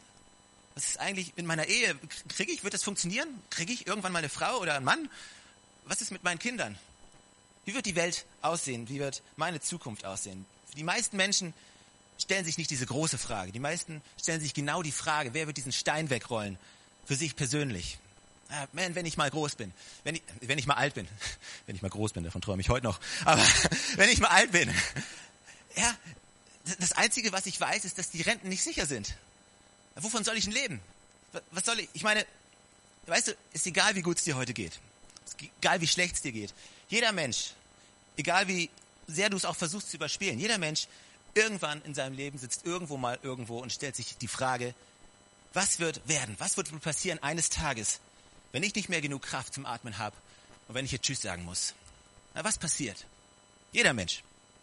Was 0.75 0.89
ist 0.89 1.01
eigentlich 1.01 1.33
in 1.37 1.47
meiner 1.47 1.67
Ehe? 1.67 1.95
Kriege 2.29 2.53
ich, 2.53 2.65
wird 2.65 2.75
das 2.75 2.83
funktionieren? 2.83 3.29
Kriege 3.51 3.73
ich 3.73 3.87
irgendwann 3.87 4.13
mal 4.13 4.19
eine 4.19 4.29
Frau 4.29 4.59
oder 4.59 4.75
einen 4.75 4.85
Mann? 4.85 5.09
Was 5.85 6.01
ist 6.01 6.11
mit 6.11 6.25
meinen 6.25 6.39
Kindern? 6.39 6.77
Wie 7.65 7.75
wird 7.75 7.87
die 7.87 7.95
Welt 7.95 8.27
aussehen? 8.43 8.89
Wie 8.89 8.99
wird 8.99 9.23
meine 9.37 9.61
Zukunft 9.61 10.05
aussehen? 10.05 10.45
Die 10.77 10.85
meisten 10.85 11.17
Menschen 11.17 11.55
stellen 12.19 12.45
sich 12.45 12.59
nicht 12.59 12.71
diese 12.71 12.87
große 12.87 13.19
Frage. 13.19 13.53
Die 13.53 13.61
meisten 13.61 14.03
stellen 14.21 14.41
sich 14.41 14.55
genau 14.55 14.83
die 14.83 14.93
Frage, 14.93 15.35
wer 15.35 15.47
wird 15.47 15.57
diesen 15.57 15.73
Stein 15.73 16.11
wegrollen? 16.11 16.59
Für 17.07 17.15
sich 17.15 17.37
persönlich. 17.37 17.99
Ah, 18.51 18.67
man, 18.73 18.95
wenn 18.95 19.07
ich 19.07 19.17
mal 19.17 19.31
groß 19.31 19.55
bin, 19.57 19.73
wenn 20.05 20.17
ich, 20.17 20.23
wenn 20.41 20.59
ich 20.59 20.67
mal 20.67 20.75
alt 20.75 20.95
bin, 20.95 21.09
wenn 21.67 21.77
ich 21.77 21.83
mal 21.83 21.89
groß 21.89 22.13
bin, 22.13 22.25
davon 22.25 22.43
träume 22.43 22.61
ich 22.61 22.69
heute 22.69 22.85
noch, 22.85 23.01
aber 23.25 23.43
wenn 23.97 24.11
ich 24.11 24.21
mal 24.21 24.29
alt 24.29 24.53
bin, 24.53 24.73
ja, 25.77 25.95
das 26.79 26.93
Einzige, 26.93 27.33
was 27.33 27.47
ich 27.47 27.61
weiß, 27.61 27.85
ist, 27.85 27.99
dass 27.99 28.11
die 28.11 28.23
Renten 28.23 28.49
nicht 28.49 28.63
sicher 28.63 28.87
sind. 28.87 29.15
Wovon 29.97 30.25
soll 30.25 30.37
ich 30.37 30.45
denn 30.45 30.53
leben? 30.53 30.81
Was 31.51 31.65
soll 31.65 31.81
ich? 31.81 31.89
Ich 31.93 32.03
meine, 32.03 32.25
weißt 33.07 33.29
du, 33.29 33.37
ist 33.53 33.67
egal, 33.67 33.95
wie 33.95 34.03
gut 34.03 34.19
es 34.19 34.25
dir 34.25 34.37
heute 34.37 34.53
geht. 34.53 34.79
Ist 35.27 35.37
egal, 35.61 35.81
wie 35.81 35.87
schlecht 35.87 36.17
es 36.17 36.23
dir 36.23 36.33
geht. 36.33 36.53
Jeder 36.89 37.13
Mensch, 37.13 37.51
egal 38.17 38.49
wie 38.49 38.71
sehr 39.07 39.31
du 39.31 39.37
es 39.37 39.45
auch 39.45 39.57
versuchst 39.57 39.91
zu 39.91 39.97
überspielen, 39.97 40.39
jeder 40.39 40.59
Mensch 40.59 40.87
irgendwann 41.35 41.83
in 41.83 41.95
seinem 41.95 42.17
Leben 42.17 42.39
sitzt 42.39 42.65
irgendwo 42.65 42.97
mal 42.97 43.19
irgendwo 43.23 43.59
und 43.59 43.73
stellt 43.73 43.97
sich 43.97 44.17
die 44.17 44.29
Frage, 44.29 44.75
was 45.53 45.79
wird 45.79 46.07
werden? 46.09 46.35
Was 46.39 46.57
wird 46.57 46.81
passieren 46.81 47.23
eines 47.23 47.49
Tages, 47.49 48.01
wenn 48.53 48.63
ich 48.63 48.75
nicht 48.75 48.89
mehr 48.89 49.01
genug 49.01 49.23
Kraft 49.23 49.55
zum 49.55 49.67
Atmen 49.67 49.99
habe 49.99 50.17
und 50.69 50.75
wenn 50.75 50.85
ich 50.85 50.93
jetzt 50.93 51.05
Tschüss 51.05 51.23
sagen 51.23 51.45
muss? 51.45 51.75
Na, 52.35 52.45
was 52.45 52.59
passiert? 52.59 53.05
Jeder 53.73 53.93
Mensch. 53.93 54.23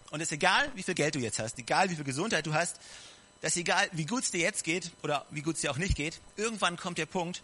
Und 0.10 0.20
es 0.20 0.28
ist 0.28 0.34
egal, 0.34 0.70
wie 0.76 0.84
viel 0.84 0.94
Geld 0.94 1.16
du 1.16 1.20
jetzt 1.20 1.40
hast, 1.40 1.58
egal 1.58 1.90
wie 1.90 1.96
viel 1.96 2.04
Gesundheit 2.04 2.46
du 2.46 2.54
hast, 2.54 2.78
dass 3.42 3.56
egal, 3.58 3.90
wie 3.92 4.06
gut 4.06 4.24
es 4.24 4.32
dir 4.32 4.40
jetzt 4.40 4.64
geht 4.64 4.92
oder 5.04 5.26
wie 5.32 5.42
gut 5.42 5.56
es 5.56 5.62
dir 5.62 5.72
auch 5.72 5.78
nicht 5.78 5.96
geht, 5.96 6.22
irgendwann 6.38 6.78
kommt 6.78 6.98
der 6.98 7.08
Punkt, 7.08 7.42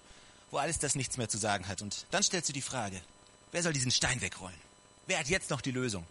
wo 0.51 0.57
alles 0.57 0.79
das 0.79 0.95
nichts 0.95 1.17
mehr 1.17 1.27
zu 1.27 1.37
sagen 1.37 1.67
hat. 1.67 1.81
Und 1.81 2.05
dann 2.11 2.23
stellst 2.23 2.49
du 2.49 2.53
die 2.53 2.61
Frage, 2.61 3.01
wer 3.51 3.63
soll 3.63 3.73
diesen 3.73 3.91
Stein 3.91 4.21
wegrollen? 4.21 4.57
Wer 5.07 5.19
hat 5.19 5.27
jetzt 5.27 5.49
noch 5.49 5.61
die 5.61 5.71
Lösung? 5.71 6.05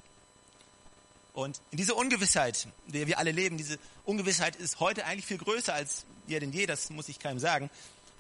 Und 1.33 1.61
in 1.71 1.77
dieser 1.77 1.97
Ungewissheit, 1.97 2.67
in 2.87 2.93
der 2.93 3.07
wir 3.07 3.19
alle 3.19 3.31
leben, 3.31 3.59
diese 3.59 3.79
Ungewissheit 4.05 4.57
ist 4.57 4.81
heute 4.81 5.05
eigentlich 5.05 5.27
viel 5.27 5.39
größer 5.39 5.75
als 5.75 6.05
je 6.27 6.41
denn 6.41 6.53
je, 6.53 6.67
das 6.67 6.91
muss 6.91 7.09
ich 7.09 7.19
keinem 7.19 7.39
sagen. 7.39 7.71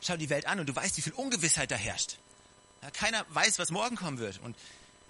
Schau 0.02 0.16
die 0.16 0.28
Welt 0.28 0.46
an 0.46 0.60
und 0.60 0.68
du 0.68 0.76
weißt, 0.76 0.96
wie 0.98 1.00
viel 1.00 1.14
Ungewissheit 1.14 1.70
da 1.70 1.76
herrscht. 1.76 2.18
Ja, 2.82 2.90
keiner 2.90 3.24
weiß, 3.30 3.58
was 3.58 3.70
morgen 3.70 3.96
kommen 3.96 4.18
wird. 4.18 4.38
Und 4.42 4.54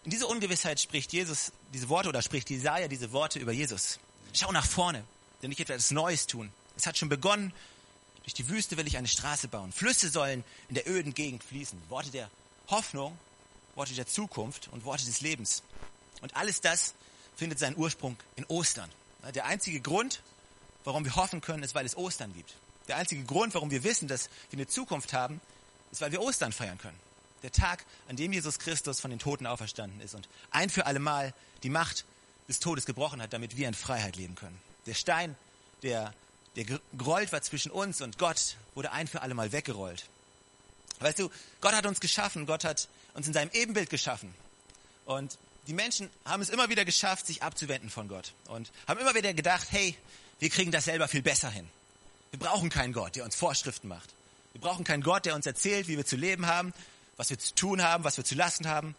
in 0.05 0.11
dieser 0.11 0.29
Ungewissheit 0.29 0.81
spricht 0.81 1.13
Jesus 1.13 1.53
diese 1.75 1.89
Worte 1.89 2.09
oder 2.09 2.23
spricht 2.23 2.49
Jesaja 2.49 2.87
diese 2.87 3.11
Worte 3.11 3.41
über 3.41 3.53
Jesus. 3.53 3.99
Schau 4.33 4.53
nach 4.53 4.67
vorne, 4.67 5.05
denn 5.43 5.53
ich 5.53 5.59
werde 5.59 5.75
etwas 5.75 5.91
Neues 5.91 6.27
tun. 6.27 6.53
Es 6.77 6.87
hat 6.87 6.99
schon 6.99 7.09
begonnen. 7.09 7.53
Durch 8.25 8.35
die 8.35 8.49
Wüste 8.49 8.77
will 8.77 8.87
ich 8.87 8.97
eine 8.97 9.09
Straße 9.09 9.49
bauen. 9.49 9.73
Flüsse 9.73 10.09
sollen 10.09 10.45
in 10.69 10.75
der 10.75 10.89
öden 10.89 11.15
Gegend 11.15 11.45
fließen. 11.45 11.81
Worte 11.89 12.11
der 12.11 12.31
Hoffnung, 12.69 13.17
Worte 13.75 13.95
der 13.95 14.07
Zukunft 14.07 14.69
und 14.69 14.85
Worte 14.85 15.05
des 15.05 15.21
Lebens. 15.21 15.63
Und 16.23 16.35
alles 16.35 16.61
das 16.61 16.95
findet 17.37 17.59
seinen 17.59 17.77
Ursprung 17.77 18.17
in 18.35 18.45
Ostern. 18.47 18.91
Der 19.35 19.47
einzige 19.47 19.81
Grund, 19.81 20.23
warum 20.85 21.05
wir 21.05 21.15
hoffen 21.17 21.41
können, 21.41 21.63
ist, 21.63 21.75
weil 21.75 21.87
es 21.87 21.97
Ostern 21.97 22.33
gibt. 22.35 22.55
Der 22.89 22.97
einzige 22.97 23.25
Grund, 23.25 23.55
warum 23.55 23.71
wir 23.71 23.85
wissen, 23.85 24.09
dass 24.09 24.29
wir 24.51 24.59
eine 24.59 24.67
Zukunft 24.67 25.13
haben, 25.13 25.41
ist, 25.93 26.01
weil 26.01 26.13
wir 26.13 26.23
Ostern 26.23 26.53
feiern 26.53 26.79
können. 26.79 26.99
Der 27.43 27.53
Tag, 27.53 27.85
an 28.09 28.17
dem 28.17 28.33
Jesus 28.33 28.59
Christus 28.59 29.01
von 29.01 29.11
den 29.11 29.19
Toten 29.19 29.47
auferstanden 29.47 30.01
ist 30.01 30.15
und 30.15 30.29
ein 30.51 30.71
für 30.71 30.87
allemal 30.87 31.35
die 31.63 31.69
Macht 31.69 32.05
des 32.49 32.61
Todes 32.61 32.87
gebrochen 32.87 33.21
hat, 33.21 33.33
damit 33.33 33.57
wir 33.57 33.69
in 33.69 33.75
Freiheit 33.75 34.17
leben 34.17 34.35
können. 34.35 34.59
Der 34.87 34.95
Stein, 34.95 35.37
der, 35.83 36.15
der 36.57 36.65
gerollt 36.93 37.33
war 37.33 37.43
zwischen 37.43 37.71
uns 37.71 38.01
und 38.01 38.19
Gott, 38.19 38.57
wurde 38.75 38.93
ein 38.93 39.07
für 39.07 39.23
allemal 39.23 39.53
weggerollt. 39.53 40.05
Weißt 41.01 41.19
du, 41.19 41.31
Gott 41.61 41.75
hat 41.75 41.87
uns 41.87 42.01
geschaffen, 42.01 42.47
Gott 42.47 42.65
hat 42.65 42.89
uns 43.15 43.27
in 43.27 43.33
seinem 43.33 43.51
Ebenbild 43.53 43.91
geschaffen. 43.91 44.35
Und 45.05 45.39
die 45.67 45.73
Menschen 45.73 46.11
haben 46.25 46.43
es 46.43 46.49
immer 46.49 46.69
wieder 46.69 46.85
geschafft, 46.85 47.27
sich 47.27 47.43
abzuwenden 47.43 47.91
von 47.91 48.09
Gott. 48.09 48.33
Und 48.49 48.71
haben 48.87 49.01
immer 49.01 49.15
wieder 49.15 49.35
gedacht, 49.35 49.69
hey, 49.71 49.97
wir 50.39 50.51
kriegen 50.51 50.71
das 50.71 50.85
selber 50.85 51.09
viel 51.09 51.23
besser 51.23 51.51
hin. 51.51 51.69
Wir 52.31 52.39
brauchen 52.39 52.71
keinen 52.71 52.93
Gott, 52.93 53.17
der 53.17 53.25
uns 53.25 53.35
Vorschriften 53.35 53.89
macht. 53.89 54.15
Wir 54.53 54.61
brauchen 54.61 54.85
keinen 54.85 55.03
Gott, 55.03 55.27
der 55.27 55.35
uns 55.35 55.47
erzählt, 55.47 55.89
wie 55.89 55.97
wir 55.97 56.07
zu 56.07 56.17
leben 56.17 56.47
haben, 56.47 56.73
was 57.17 57.31
wir 57.31 57.39
zu 57.39 57.55
tun 57.55 57.83
haben, 57.83 58.05
was 58.05 58.17
wir 58.17 58.25
zu 58.25 58.35
lassen 58.35 58.69
haben. 58.69 58.95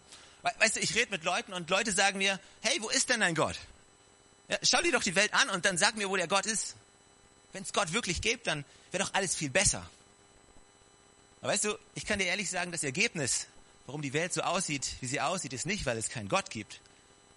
Weißt 0.60 0.76
du, 0.76 0.80
ich 0.80 0.96
rede 0.96 1.12
mit 1.12 1.24
Leuten 1.24 1.54
und 1.54 1.70
Leute 1.70 1.92
sagen 1.92 2.20
mir, 2.20 2.40
hey, 2.62 2.78
wo 2.82 2.90
ist 2.90 3.10
denn 3.10 3.20
dein 3.20 3.36
Gott? 3.36 3.58
Ja, 4.50 4.58
schau 4.64 4.82
dir 4.82 4.92
doch 4.92 5.04
die 5.04 5.16
Welt 5.16 5.34
an 5.34 5.50
und 5.50 5.66
dann 5.66 5.78
sag 5.78 5.96
mir, 5.96 6.10
wo 6.10 6.16
der 6.16 6.28
Gott 6.28 6.46
ist. 6.46 6.76
Wenn 7.54 7.64
es 7.64 7.74
Gott 7.74 7.94
wirklich 7.94 8.22
gibt, 8.22 8.48
dann 8.48 8.66
wäre 8.92 9.04
doch 9.04 9.14
alles 9.14 9.36
viel 9.36 9.50
besser. 9.50 9.88
Aber 11.42 11.52
weißt 11.52 11.66
du, 11.66 11.78
ich 11.96 12.06
kann 12.06 12.20
dir 12.20 12.26
ehrlich 12.26 12.50
sagen, 12.50 12.72
das 12.72 12.84
Ergebnis, 12.84 13.48
warum 13.86 14.02
die 14.02 14.14
Welt 14.14 14.34
so 14.34 14.42
aussieht, 14.42 14.96
wie 15.02 15.08
sie 15.08 15.22
aussieht, 15.22 15.54
ist 15.54 15.66
nicht, 15.66 15.86
weil 15.86 15.98
es 15.98 16.10
keinen 16.10 16.30
Gott 16.30 16.50
gibt, 16.50 16.80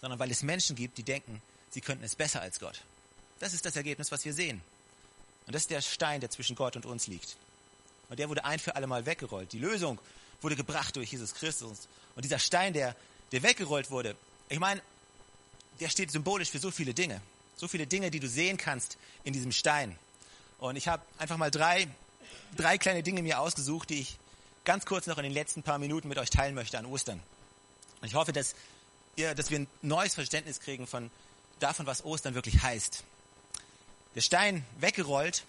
sondern 0.01 0.19
weil 0.19 0.31
es 0.31 0.43
Menschen 0.43 0.77
gibt, 0.77 0.99
die 0.99 1.03
denken, 1.03 1.43
sie 1.71 1.81
könnten 1.81 2.05
es 2.05 2.15
besser 2.15 2.41
als 2.41 2.61
Gott. 2.61 2.83
Das 3.41 3.55
ist 3.55 3.65
das 3.65 3.77
Ergebnis, 3.77 4.13
was 4.13 4.25
wir 4.25 4.35
sehen. 4.35 4.61
Und 5.47 5.55
das 5.55 5.63
ist 5.63 5.71
der 5.71 5.81
Stein, 5.81 6.21
der 6.21 6.31
zwischen 6.31 6.57
Gott 6.57 6.77
und 6.77 6.87
uns 6.87 7.07
liegt. 7.07 7.37
Und 8.09 8.19
der 8.19 8.29
wurde 8.29 8.45
ein 8.45 8.59
für 8.59 8.77
alle 8.77 8.87
Mal 8.87 9.07
weggerollt. 9.07 9.53
Die 9.53 9.59
Lösung 9.59 9.99
wurde 10.41 10.57
gebracht 10.57 10.97
durch 10.97 11.11
Jesus 11.11 11.35
Christus. 11.35 11.89
Und 12.15 12.25
dieser 12.25 12.39
Stein, 12.39 12.73
der, 12.73 12.95
der 13.33 13.43
weggerollt 13.43 13.91
wurde, 13.91 14.17
ich 14.49 14.59
meine, 14.59 14.83
der 15.81 15.89
steht 15.89 16.11
symbolisch 16.11 16.51
für 16.51 16.59
so 16.59 16.71
viele 16.71 16.95
Dinge. 16.95 17.21
So 17.57 17.69
viele 17.69 17.87
Dinge, 17.87 18.11
die 18.11 18.21
du 18.21 18.29
sehen 18.29 18.57
kannst 18.57 18.97
in 19.25 19.33
diesem 19.33 19.53
Stein. 19.53 19.99
Und 20.59 20.77
ich 20.77 20.89
habe 20.89 21.03
einfach 21.19 21.37
mal 21.37 21.51
drei, 21.51 21.89
drei 22.57 22.79
kleine 22.79 23.03
Dinge 23.03 23.23
mir 23.23 23.41
ausgesucht, 23.41 23.91
die 23.91 24.01
ich 24.01 24.19
ganz 24.65 24.87
kurz 24.87 25.07
noch 25.07 25.19
in 25.19 25.25
den 25.25 25.33
letzten 25.33 25.63
paar 25.63 25.79
Minuten 25.79 26.09
mit 26.09 26.19
euch 26.19 26.31
teilen 26.31 26.55
möchte 26.55 26.79
an 26.79 26.87
Ostern. 26.87 27.21
Und 28.01 28.09
ich 28.09 28.15
hoffe, 28.15 28.33
dass, 28.33 28.55
ihr, 29.17 29.35
dass 29.35 29.51
wir 29.51 29.61
ein 29.61 29.67
neues 29.83 30.15
Verständnis 30.15 30.61
kriegen 30.61 30.87
von 30.87 31.11
davon, 31.59 31.87
was 31.87 32.05
Ostern 32.05 32.35
wirklich 32.35 32.63
heißt. 32.63 33.05
Der 34.15 34.21
Stein 34.21 34.65
weggerollt 34.79 35.45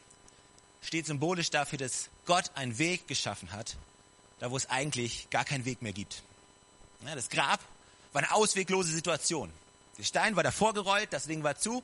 steht 0.81 1.05
symbolisch 1.05 1.49
dafür, 1.49 1.77
dass 1.77 2.09
Gott 2.25 2.51
einen 2.55 2.77
Weg 2.77 3.07
geschaffen 3.07 3.51
hat, 3.51 3.75
da 4.39 4.51
wo 4.51 4.57
es 4.57 4.69
eigentlich 4.69 5.29
gar 5.29 5.45
keinen 5.45 5.65
Weg 5.65 5.81
mehr 5.81 5.93
gibt. 5.93 6.23
Ja, 7.05 7.15
das 7.15 7.29
Grab 7.29 7.59
war 8.13 8.21
eine 8.21 8.33
ausweglose 8.33 8.91
Situation. 8.91 9.51
Der 10.01 10.05
Stein 10.05 10.35
war 10.35 10.41
davor 10.41 10.73
gerollt, 10.73 11.13
das 11.13 11.25
Ding 11.25 11.43
war 11.43 11.59
zu, 11.59 11.83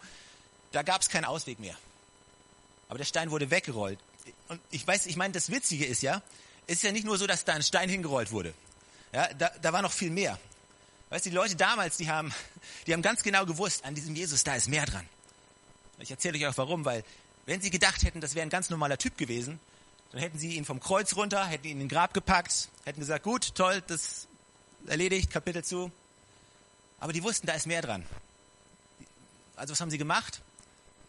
da 0.72 0.82
gab 0.82 1.04
es 1.04 1.10
keinen 1.10 1.26
Ausweg 1.26 1.60
mehr. 1.60 1.78
Aber 2.90 2.98
der 2.98 3.06
Stein 3.06 3.30
wurde 3.30 3.52
weggerollt. 3.52 4.00
Und 4.48 4.60
ich 4.72 4.88
weiß, 4.88 5.06
ich 5.06 5.18
meine, 5.18 5.34
das 5.34 5.52
Witzige 5.52 5.86
ist 5.86 6.02
ja, 6.02 6.24
ist 6.66 6.82
ja 6.82 6.92
nicht 6.92 7.06
nur 7.06 7.20
so, 7.20 7.28
dass 7.28 7.46
da 7.46 7.54
ein 7.54 7.62
Stein 7.62 7.90
hingerollt 7.90 8.32
wurde. 8.32 8.56
Ja, 9.14 9.32
da, 9.36 9.52
da 9.62 9.72
war 9.72 9.84
noch 9.84 9.92
viel 9.92 10.10
mehr. 10.10 10.40
Weißt 11.12 11.28
du, 11.28 11.30
die 11.30 11.36
Leute 11.36 11.56
damals, 11.58 11.98
die 11.98 12.10
haben, 12.10 12.34
die 12.88 12.94
haben 12.94 13.04
ganz 13.04 13.22
genau 13.22 13.46
gewusst, 13.46 13.86
an 13.86 13.94
diesem 13.94 14.16
Jesus, 14.16 14.44
da 14.44 14.56
ist 14.56 14.68
mehr 14.68 14.88
dran. 14.88 15.08
Ich 16.00 16.10
erzähle 16.10 16.40
euch 16.40 16.48
auch 16.48 16.58
warum, 16.58 16.86
weil 16.86 17.04
wenn 17.46 17.62
sie 17.62 17.70
gedacht 17.70 18.02
hätten, 18.02 18.20
das 18.20 18.34
wäre 18.34 18.42
ein 18.42 18.50
ganz 18.50 18.72
normaler 18.72 18.98
Typ 18.98 19.16
gewesen, 19.20 19.60
dann 20.12 20.22
hätten 20.22 20.40
sie 20.40 20.56
ihn 20.56 20.66
vom 20.66 20.80
Kreuz 20.80 21.16
runter, 21.16 21.46
hätten 21.46 21.68
ihn 21.68 21.74
in 21.74 21.80
den 21.82 21.90
Grab 21.90 22.16
gepackt, 22.16 22.70
hätten 22.84 23.00
gesagt, 23.00 23.24
gut, 23.24 23.54
toll, 23.54 23.84
das 23.86 24.28
erledigt, 24.88 25.30
Kapitel 25.30 25.64
zu. 25.64 25.92
Aber 27.00 27.14
die 27.14 27.24
wussten, 27.24 27.48
da 27.48 27.54
ist 27.54 27.68
mehr 27.68 27.82
dran. 27.82 28.06
Also 29.56 29.72
was 29.72 29.82
haben 29.82 29.90
sie 29.90 29.98
gemacht? 29.98 30.42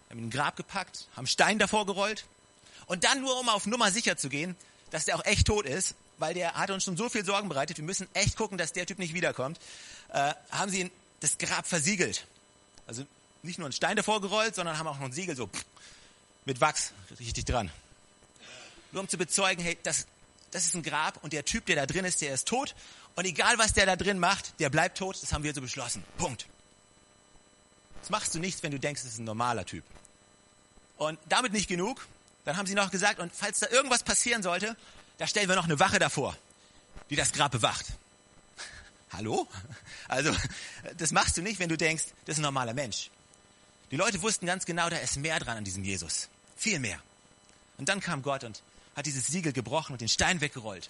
Haben 0.09 0.19
ihn 0.19 0.25
in 0.25 0.31
den 0.31 0.37
Grab 0.39 0.57
gepackt, 0.57 1.07
haben 1.17 1.27
Stein 1.27 1.59
davor 1.59 1.87
gerollt 1.87 2.25
und 2.87 3.05
dann 3.05 3.21
nur, 3.21 3.39
um 3.39 3.49
auf 3.49 3.67
Nummer 3.67 3.91
sicher 3.91 4.17
zu 4.17 4.29
gehen, 4.29 4.57
dass 4.91 5.05
der 5.05 5.17
auch 5.17 5.25
echt 5.25 5.47
tot 5.47 5.67
ist, 5.67 5.95
weil 6.17 6.35
der 6.35 6.55
hat 6.55 6.71
uns 6.71 6.85
schon 6.85 6.97
so 6.97 7.09
viel 7.09 7.25
Sorgen 7.25 7.49
bereitet, 7.49 7.77
wir 7.77 7.85
müssen 7.85 8.09
echt 8.15 8.37
gucken, 8.37 8.59
dass 8.59 8.73
der 8.73 8.87
Typ 8.87 8.99
nicht 8.99 9.15
wiederkommt, 9.15 9.59
äh, 10.09 10.33
haben 10.51 10.71
sie 10.71 10.91
das 11.21 11.37
Grab 11.37 11.67
versiegelt. 11.67 12.27
Also 12.87 13.05
nicht 13.43 13.59
nur 13.59 13.67
einen 13.67 13.73
Stein 13.73 13.97
davor 13.97 14.21
gerollt, 14.21 14.55
sondern 14.55 14.79
haben 14.79 14.87
auch 14.87 14.99
noch 14.99 15.07
ein 15.07 15.13
Siegel 15.13 15.37
so 15.37 15.51
mit 16.45 16.61
Wachs 16.61 16.93
richtig 17.21 17.45
dran. 17.45 17.71
Nur 18.93 19.03
um 19.03 19.09
zu 19.09 19.19
bezeugen, 19.19 19.63
hey, 19.63 19.77
das, 19.83 20.07
das 20.51 20.65
ist 20.65 20.75
ein 20.75 20.83
Grab 20.83 21.23
und 21.23 21.35
der 21.35 21.45
Typ, 21.45 21.67
der 21.67 21.77
da 21.77 21.87
drin 21.87 22.07
ist, 22.07 22.23
der 22.23 22.33
ist 22.33 22.49
tot. 22.49 22.75
Und 23.19 23.25
egal, 23.25 23.59
was 23.59 23.73
der 23.73 23.85
da 23.85 23.97
drin 23.97 24.21
macht, 24.21 24.61
der 24.61 24.71
bleibt 24.71 24.97
tot. 24.97 25.21
Das 25.21 25.33
haben 25.33 25.43
wir 25.43 25.53
so 25.53 25.61
beschlossen. 25.61 26.05
Punkt. 26.19 26.47
Das 28.01 28.11
machst 28.11 28.33
du 28.33 28.39
nicht, 28.39 28.63
wenn 28.63 28.71
du 28.71 28.79
denkst, 28.79 29.03
das 29.03 29.15
ist 29.15 29.19
ein 29.19 29.25
normaler 29.25 29.67
Typ. 29.67 29.83
Und 30.99 31.19
damit 31.29 31.53
nicht 31.53 31.67
genug. 31.67 32.07
Dann 32.45 32.57
haben 32.57 32.67
sie 32.67 32.77
noch 32.77 32.93
gesagt, 32.93 33.19
und 33.19 33.35
falls 33.35 33.59
da 33.59 33.67
irgendwas 33.71 34.05
passieren 34.05 34.45
sollte, 34.45 34.77
da 35.17 35.27
stellen 35.27 35.49
wir 35.49 35.57
noch 35.57 35.65
eine 35.65 35.81
Wache 35.81 35.99
davor, 35.99 36.37
die 37.11 37.17
das 37.17 37.33
Grab 37.33 37.51
bewacht. 37.51 37.87
Hallo? 39.13 39.49
Also, 40.07 40.33
das 40.97 41.11
machst 41.11 41.37
du 41.37 41.43
nicht, 41.43 41.59
wenn 41.59 41.69
du 41.69 41.77
denkst, 41.77 42.05
das 42.25 42.35
ist 42.35 42.39
ein 42.39 42.43
normaler 42.43 42.73
Mensch. 42.73 43.11
Die 43.91 43.97
Leute 43.97 44.23
wussten 44.23 44.47
ganz 44.47 44.65
genau, 44.65 44.89
da 44.91 44.97
ist 44.97 45.17
mehr 45.17 45.41
dran 45.41 45.57
an 45.57 45.65
diesem 45.65 45.83
Jesus. 45.83 46.29
Viel 46.57 46.79
mehr. 46.79 47.01
Und 47.79 47.89
dann 47.89 47.99
kam 47.99 48.23
Gott 48.23 48.45
und 48.45 48.63
hat 48.95 49.07
dieses 49.07 49.27
Siegel 49.27 49.53
gebrochen 49.53 49.95
und 49.95 50.01
den 50.01 50.09
Stein 50.09 50.41
weggerollt. 50.41 50.89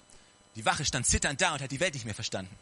Die 0.56 0.64
Wache 0.64 0.84
stand 0.84 1.06
zitternd 1.06 1.40
da 1.40 1.54
und 1.54 1.62
hat 1.62 1.70
die 1.70 1.80
Welt 1.80 1.94
nicht 1.94 2.04
mehr 2.04 2.14
verstanden. 2.14 2.54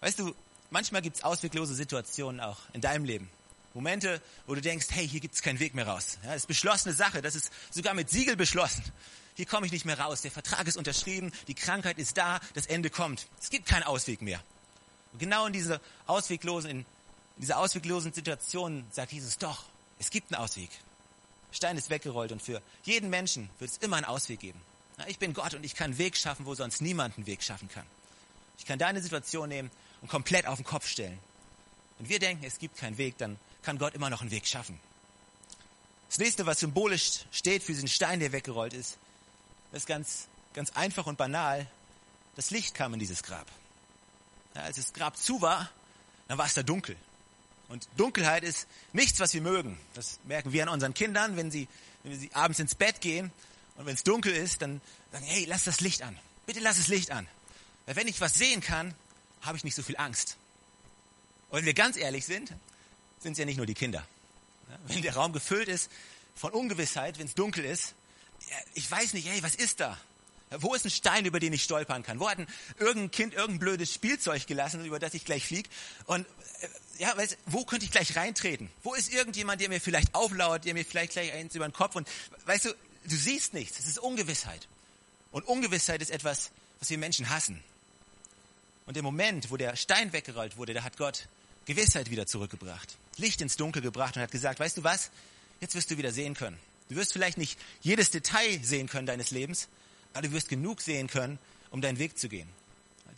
Weißt 0.00 0.18
du, 0.18 0.34
manchmal 0.70 1.02
gibt 1.02 1.16
es 1.16 1.24
ausweglose 1.24 1.74
Situationen 1.74 2.40
auch 2.40 2.58
in 2.72 2.80
deinem 2.80 3.04
Leben. 3.04 3.30
Momente, 3.74 4.20
wo 4.46 4.54
du 4.54 4.60
denkst, 4.60 4.86
hey, 4.90 5.08
hier 5.08 5.20
gibt 5.20 5.34
es 5.34 5.42
keinen 5.42 5.60
Weg 5.60 5.74
mehr 5.74 5.86
raus. 5.86 6.18
Ja, 6.22 6.28
das 6.30 6.42
ist 6.42 6.46
beschlossene 6.46 6.94
Sache, 6.94 7.22
das 7.22 7.34
ist 7.34 7.52
sogar 7.70 7.94
mit 7.94 8.10
Siegel 8.10 8.36
beschlossen. 8.36 8.82
Hier 9.36 9.46
komme 9.46 9.66
ich 9.66 9.72
nicht 9.72 9.84
mehr 9.84 9.98
raus, 10.00 10.22
der 10.22 10.30
Vertrag 10.30 10.66
ist 10.66 10.76
unterschrieben, 10.76 11.32
die 11.46 11.54
Krankheit 11.54 11.98
ist 11.98 12.16
da, 12.16 12.40
das 12.54 12.66
Ende 12.66 12.90
kommt. 12.90 13.26
Es 13.40 13.50
gibt 13.50 13.66
keinen 13.66 13.84
Ausweg 13.84 14.20
mehr. 14.20 14.42
Und 15.12 15.20
genau 15.20 15.46
in 15.46 15.52
dieser 15.52 15.80
ausweglosen, 16.06 16.70
in 16.70 16.86
in 17.38 17.42
dieser 17.42 17.58
ausweglosen 17.58 18.12
Situation 18.12 18.84
sagt 18.90 19.12
Jesus, 19.12 19.38
doch, 19.38 19.62
es 20.00 20.10
gibt 20.10 20.34
einen 20.34 20.42
Ausweg. 20.42 20.70
Stein 21.52 21.76
ist 21.76 21.88
weggerollt 21.88 22.32
und 22.32 22.42
für 22.42 22.60
jeden 22.82 23.10
Menschen 23.10 23.48
wird 23.60 23.70
es 23.70 23.76
immer 23.78 23.96
einen 23.96 24.06
Ausweg 24.06 24.40
geben. 24.40 24.60
Ich 25.06 25.18
bin 25.18 25.32
Gott 25.32 25.54
und 25.54 25.64
ich 25.64 25.74
kann 25.74 25.90
einen 25.90 25.98
Weg 25.98 26.16
schaffen, 26.16 26.44
wo 26.46 26.54
sonst 26.54 26.80
niemand 26.80 27.16
einen 27.16 27.26
Weg 27.26 27.42
schaffen 27.42 27.68
kann. 27.68 27.86
Ich 28.58 28.66
kann 28.66 28.78
deine 28.78 29.00
Situation 29.00 29.48
nehmen 29.48 29.70
und 30.00 30.08
komplett 30.08 30.46
auf 30.46 30.58
den 30.58 30.64
Kopf 30.64 30.86
stellen. 30.88 31.18
Wenn 31.98 32.08
wir 32.08 32.18
denken, 32.18 32.44
es 32.44 32.58
gibt 32.58 32.76
keinen 32.76 32.98
Weg, 32.98 33.16
dann 33.18 33.38
kann 33.62 33.78
Gott 33.78 33.94
immer 33.94 34.10
noch 34.10 34.20
einen 34.20 34.30
Weg 34.30 34.46
schaffen. 34.46 34.78
Das 36.08 36.18
nächste, 36.18 36.46
was 36.46 36.60
symbolisch 36.60 37.26
steht 37.30 37.62
für 37.62 37.72
diesen 37.72 37.88
Stein, 37.88 38.18
der 38.20 38.32
weggerollt 38.32 38.72
ist, 38.72 38.98
ist 39.72 39.86
ganz, 39.86 40.26
ganz 40.54 40.70
einfach 40.70 41.06
und 41.06 41.18
banal. 41.18 41.66
Das 42.34 42.50
Licht 42.50 42.74
kam 42.74 42.94
in 42.94 42.98
dieses 42.98 43.22
Grab. 43.22 43.46
Ja, 44.54 44.62
als 44.62 44.76
das 44.76 44.92
Grab 44.92 45.16
zu 45.16 45.40
war, 45.40 45.70
dann 46.26 46.38
war 46.38 46.46
es 46.46 46.54
da 46.54 46.62
dunkel. 46.62 46.96
Und 47.68 47.86
Dunkelheit 47.96 48.42
ist 48.42 48.66
nichts, 48.92 49.20
was 49.20 49.34
wir 49.34 49.42
mögen. 49.42 49.78
Das 49.94 50.18
merken 50.24 50.52
wir 50.52 50.62
an 50.62 50.70
unseren 50.70 50.94
Kindern, 50.94 51.36
wenn 51.36 51.50
sie, 51.50 51.68
wenn 52.02 52.18
sie 52.18 52.32
abends 52.32 52.58
ins 52.58 52.74
Bett 52.74 53.00
gehen 53.00 53.30
und 53.78 53.86
wenn 53.86 53.94
es 53.94 54.02
dunkel 54.02 54.34
ist, 54.34 54.60
dann 54.60 54.80
sagen, 55.12 55.24
hey, 55.24 55.44
lass 55.46 55.64
das 55.64 55.80
Licht 55.80 56.02
an. 56.02 56.18
Bitte 56.46 56.60
lass 56.60 56.76
das 56.76 56.88
Licht 56.88 57.12
an. 57.12 57.28
Weil 57.86 57.96
wenn 57.96 58.08
ich 58.08 58.20
was 58.20 58.34
sehen 58.34 58.60
kann, 58.60 58.92
habe 59.40 59.56
ich 59.56 59.64
nicht 59.64 59.76
so 59.76 59.82
viel 59.82 59.96
Angst. 59.96 60.36
Und 61.48 61.58
wenn 61.58 61.64
wir 61.64 61.74
ganz 61.74 61.96
ehrlich 61.96 62.26
sind, 62.26 62.52
sind 63.20 63.32
es 63.32 63.38
ja 63.38 63.44
nicht 63.44 63.56
nur 63.56 63.66
die 63.66 63.74
Kinder. 63.74 64.04
Wenn 64.88 65.00
der 65.02 65.14
Raum 65.14 65.32
gefüllt 65.32 65.68
ist 65.68 65.90
von 66.34 66.52
Ungewissheit, 66.52 67.18
wenn 67.18 67.26
es 67.26 67.34
dunkel 67.34 67.64
ist, 67.64 67.94
ich 68.74 68.90
weiß 68.90 69.14
nicht, 69.14 69.28
hey, 69.28 69.42
was 69.42 69.54
ist 69.54 69.80
da? 69.80 69.96
Wo 70.50 70.74
ist 70.74 70.84
ein 70.84 70.90
Stein, 70.90 71.24
über 71.24 71.40
den 71.40 71.52
ich 71.52 71.62
stolpern 71.62 72.02
kann? 72.02 72.20
Wo 72.20 72.28
hat 72.28 72.38
ein, 72.38 72.46
irgendein 72.78 73.10
Kind 73.10 73.34
irgendein 73.34 73.58
blödes 73.58 73.92
Spielzeug 73.92 74.46
gelassen, 74.46 74.84
über 74.84 74.98
das 74.98 75.14
ich 75.14 75.24
gleich 75.24 75.46
fliege? 75.46 75.68
Und 76.06 76.26
äh, 76.60 76.68
ja, 76.98 77.16
weißt, 77.16 77.38
wo 77.46 77.64
könnte 77.64 77.84
ich 77.84 77.92
gleich 77.92 78.16
reintreten? 78.16 78.70
Wo 78.82 78.94
ist 78.94 79.12
irgendjemand, 79.12 79.60
der 79.60 79.68
mir 79.68 79.80
vielleicht 79.80 80.14
auflauert, 80.14 80.64
der 80.64 80.74
mir 80.74 80.84
vielleicht 80.84 81.12
gleich 81.12 81.32
eins 81.32 81.54
über 81.54 81.68
den 81.68 81.74
Kopf 81.74 81.96
und 81.96 82.08
weißt 82.46 82.66
du, 82.66 82.74
du 83.10 83.16
siehst 83.16 83.54
nichts. 83.54 83.78
Es 83.78 83.86
ist 83.86 83.98
Ungewissheit. 83.98 84.68
Und 85.30 85.46
Ungewissheit 85.46 86.02
ist 86.02 86.10
etwas, 86.10 86.50
was 86.80 86.90
wir 86.90 86.98
Menschen 86.98 87.28
hassen. 87.28 87.62
Und 88.86 88.96
im 88.96 89.04
Moment, 89.04 89.50
wo 89.50 89.56
der 89.56 89.76
Stein 89.76 90.12
weggerollt 90.12 90.56
wurde, 90.56 90.74
da 90.74 90.82
hat 90.82 90.96
Gott 90.96 91.28
Gewissheit 91.66 92.10
wieder 92.10 92.26
zurückgebracht. 92.26 92.96
Licht 93.18 93.40
ins 93.42 93.56
Dunkel 93.56 93.82
gebracht 93.82 94.16
und 94.16 94.22
hat 94.22 94.30
gesagt, 94.30 94.58
weißt 94.58 94.78
du 94.78 94.84
was? 94.84 95.10
Jetzt 95.60 95.74
wirst 95.74 95.90
du 95.90 95.98
wieder 95.98 96.12
sehen 96.12 96.34
können. 96.34 96.58
Du 96.88 96.96
wirst 96.96 97.12
vielleicht 97.12 97.36
nicht 97.36 97.58
jedes 97.82 98.10
Detail 98.10 98.60
sehen 98.62 98.88
können 98.88 99.06
deines 99.06 99.30
Lebens, 99.30 99.68
aber 100.14 100.22
du 100.22 100.32
wirst 100.32 100.48
genug 100.48 100.80
sehen 100.80 101.08
können, 101.08 101.38
um 101.70 101.82
deinen 101.82 101.98
Weg 101.98 102.18
zu 102.18 102.28
gehen. 102.28 102.48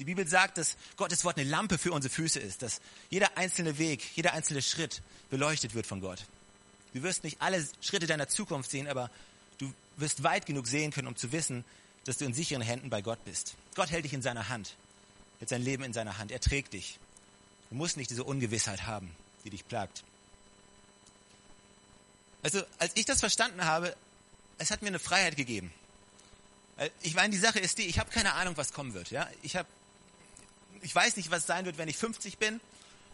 Die 0.00 0.04
Bibel 0.04 0.26
sagt, 0.26 0.59
dass 0.59 0.76
Gottes 0.97 1.25
Wort 1.25 1.38
eine 1.38 1.49
Lampe 1.49 1.76
für 1.76 1.92
unsere 1.92 2.12
Füße 2.12 2.40
ist, 2.40 2.62
dass 2.62 2.80
jeder 3.11 3.37
einzelne 3.37 3.78
Weg, 3.78 4.02
jeder 4.16 4.32
einzelne 4.32 4.62
Schritt 4.62 5.02
beleuchtet 5.28 5.75
wird 5.75 5.87
von 5.87 6.00
Gott. 6.00 6.25
Du 6.94 7.02
wirst 7.02 7.23
nicht 7.23 7.40
alle 7.40 7.64
Schritte 7.82 8.06
deiner 8.06 8.26
Zukunft 8.26 8.70
sehen, 8.70 8.88
aber 8.88 9.11
du 9.61 9.73
wirst 9.97 10.23
weit 10.23 10.47
genug 10.47 10.67
sehen 10.67 10.90
können, 10.90 11.09
um 11.09 11.17
zu 11.17 11.33
wissen, 11.33 11.64
dass 12.05 12.19
du 12.19 12.25
in 12.25 12.35
sicheren 12.35 12.62
Händen 12.62 12.90
bei 12.90 13.02
Gott 13.02 13.25
bist. 13.25 13.55
Gott 13.75 13.90
hält 13.90 14.05
dich 14.05 14.12
in 14.12 14.23
seiner 14.23 14.49
Hand, 14.49 14.75
hält 15.38 15.50
sein 15.50 15.62
Leben 15.62 15.85
in 15.85 15.93
seiner 15.93 16.19
Hand, 16.19 16.33
er 16.33 16.40
trägt 16.40 16.73
dich. 16.73 16.99
Du 17.69 17.76
musst 17.76 17.97
nicht 17.97 18.11
diese 18.11 18.25
Ungewissheit 18.25 18.87
haben, 18.87 19.11
die 19.45 19.50
dich 19.50 19.67
plagt. 19.67 20.02
Also, 22.43 22.62
als 22.79 22.93
ich 22.95 23.05
das 23.05 23.21
verstanden 23.21 23.64
habe, 23.64 23.95
es 24.59 24.71
hat 24.71 24.83
mir 24.83 24.88
eine 24.88 24.99
Freiheit 24.99 25.37
gegeben. 25.37 25.73
Ich 27.02 27.14
meine, 27.14 27.31
die 27.31 27.38
Sache 27.38 27.59
ist 27.59 27.79
die, 27.79 27.83
ich 27.83 27.99
habe 27.99 28.11
keine 28.11 28.33
Ahnung, 28.35 28.57
was 28.57 28.73
kommen 28.73 28.95
wird. 28.95 29.11
Ja? 29.11 29.29
Ich, 29.43 29.57
hab, 29.57 29.67
ich 30.81 30.95
weiß 30.95 31.17
nicht, 31.17 31.31
was 31.31 31.47
sein 31.47 31.67
wird, 31.67 31.76
wenn 31.76 31.88
ich 31.88 31.99
50 31.99 32.38
bin. 32.38 32.61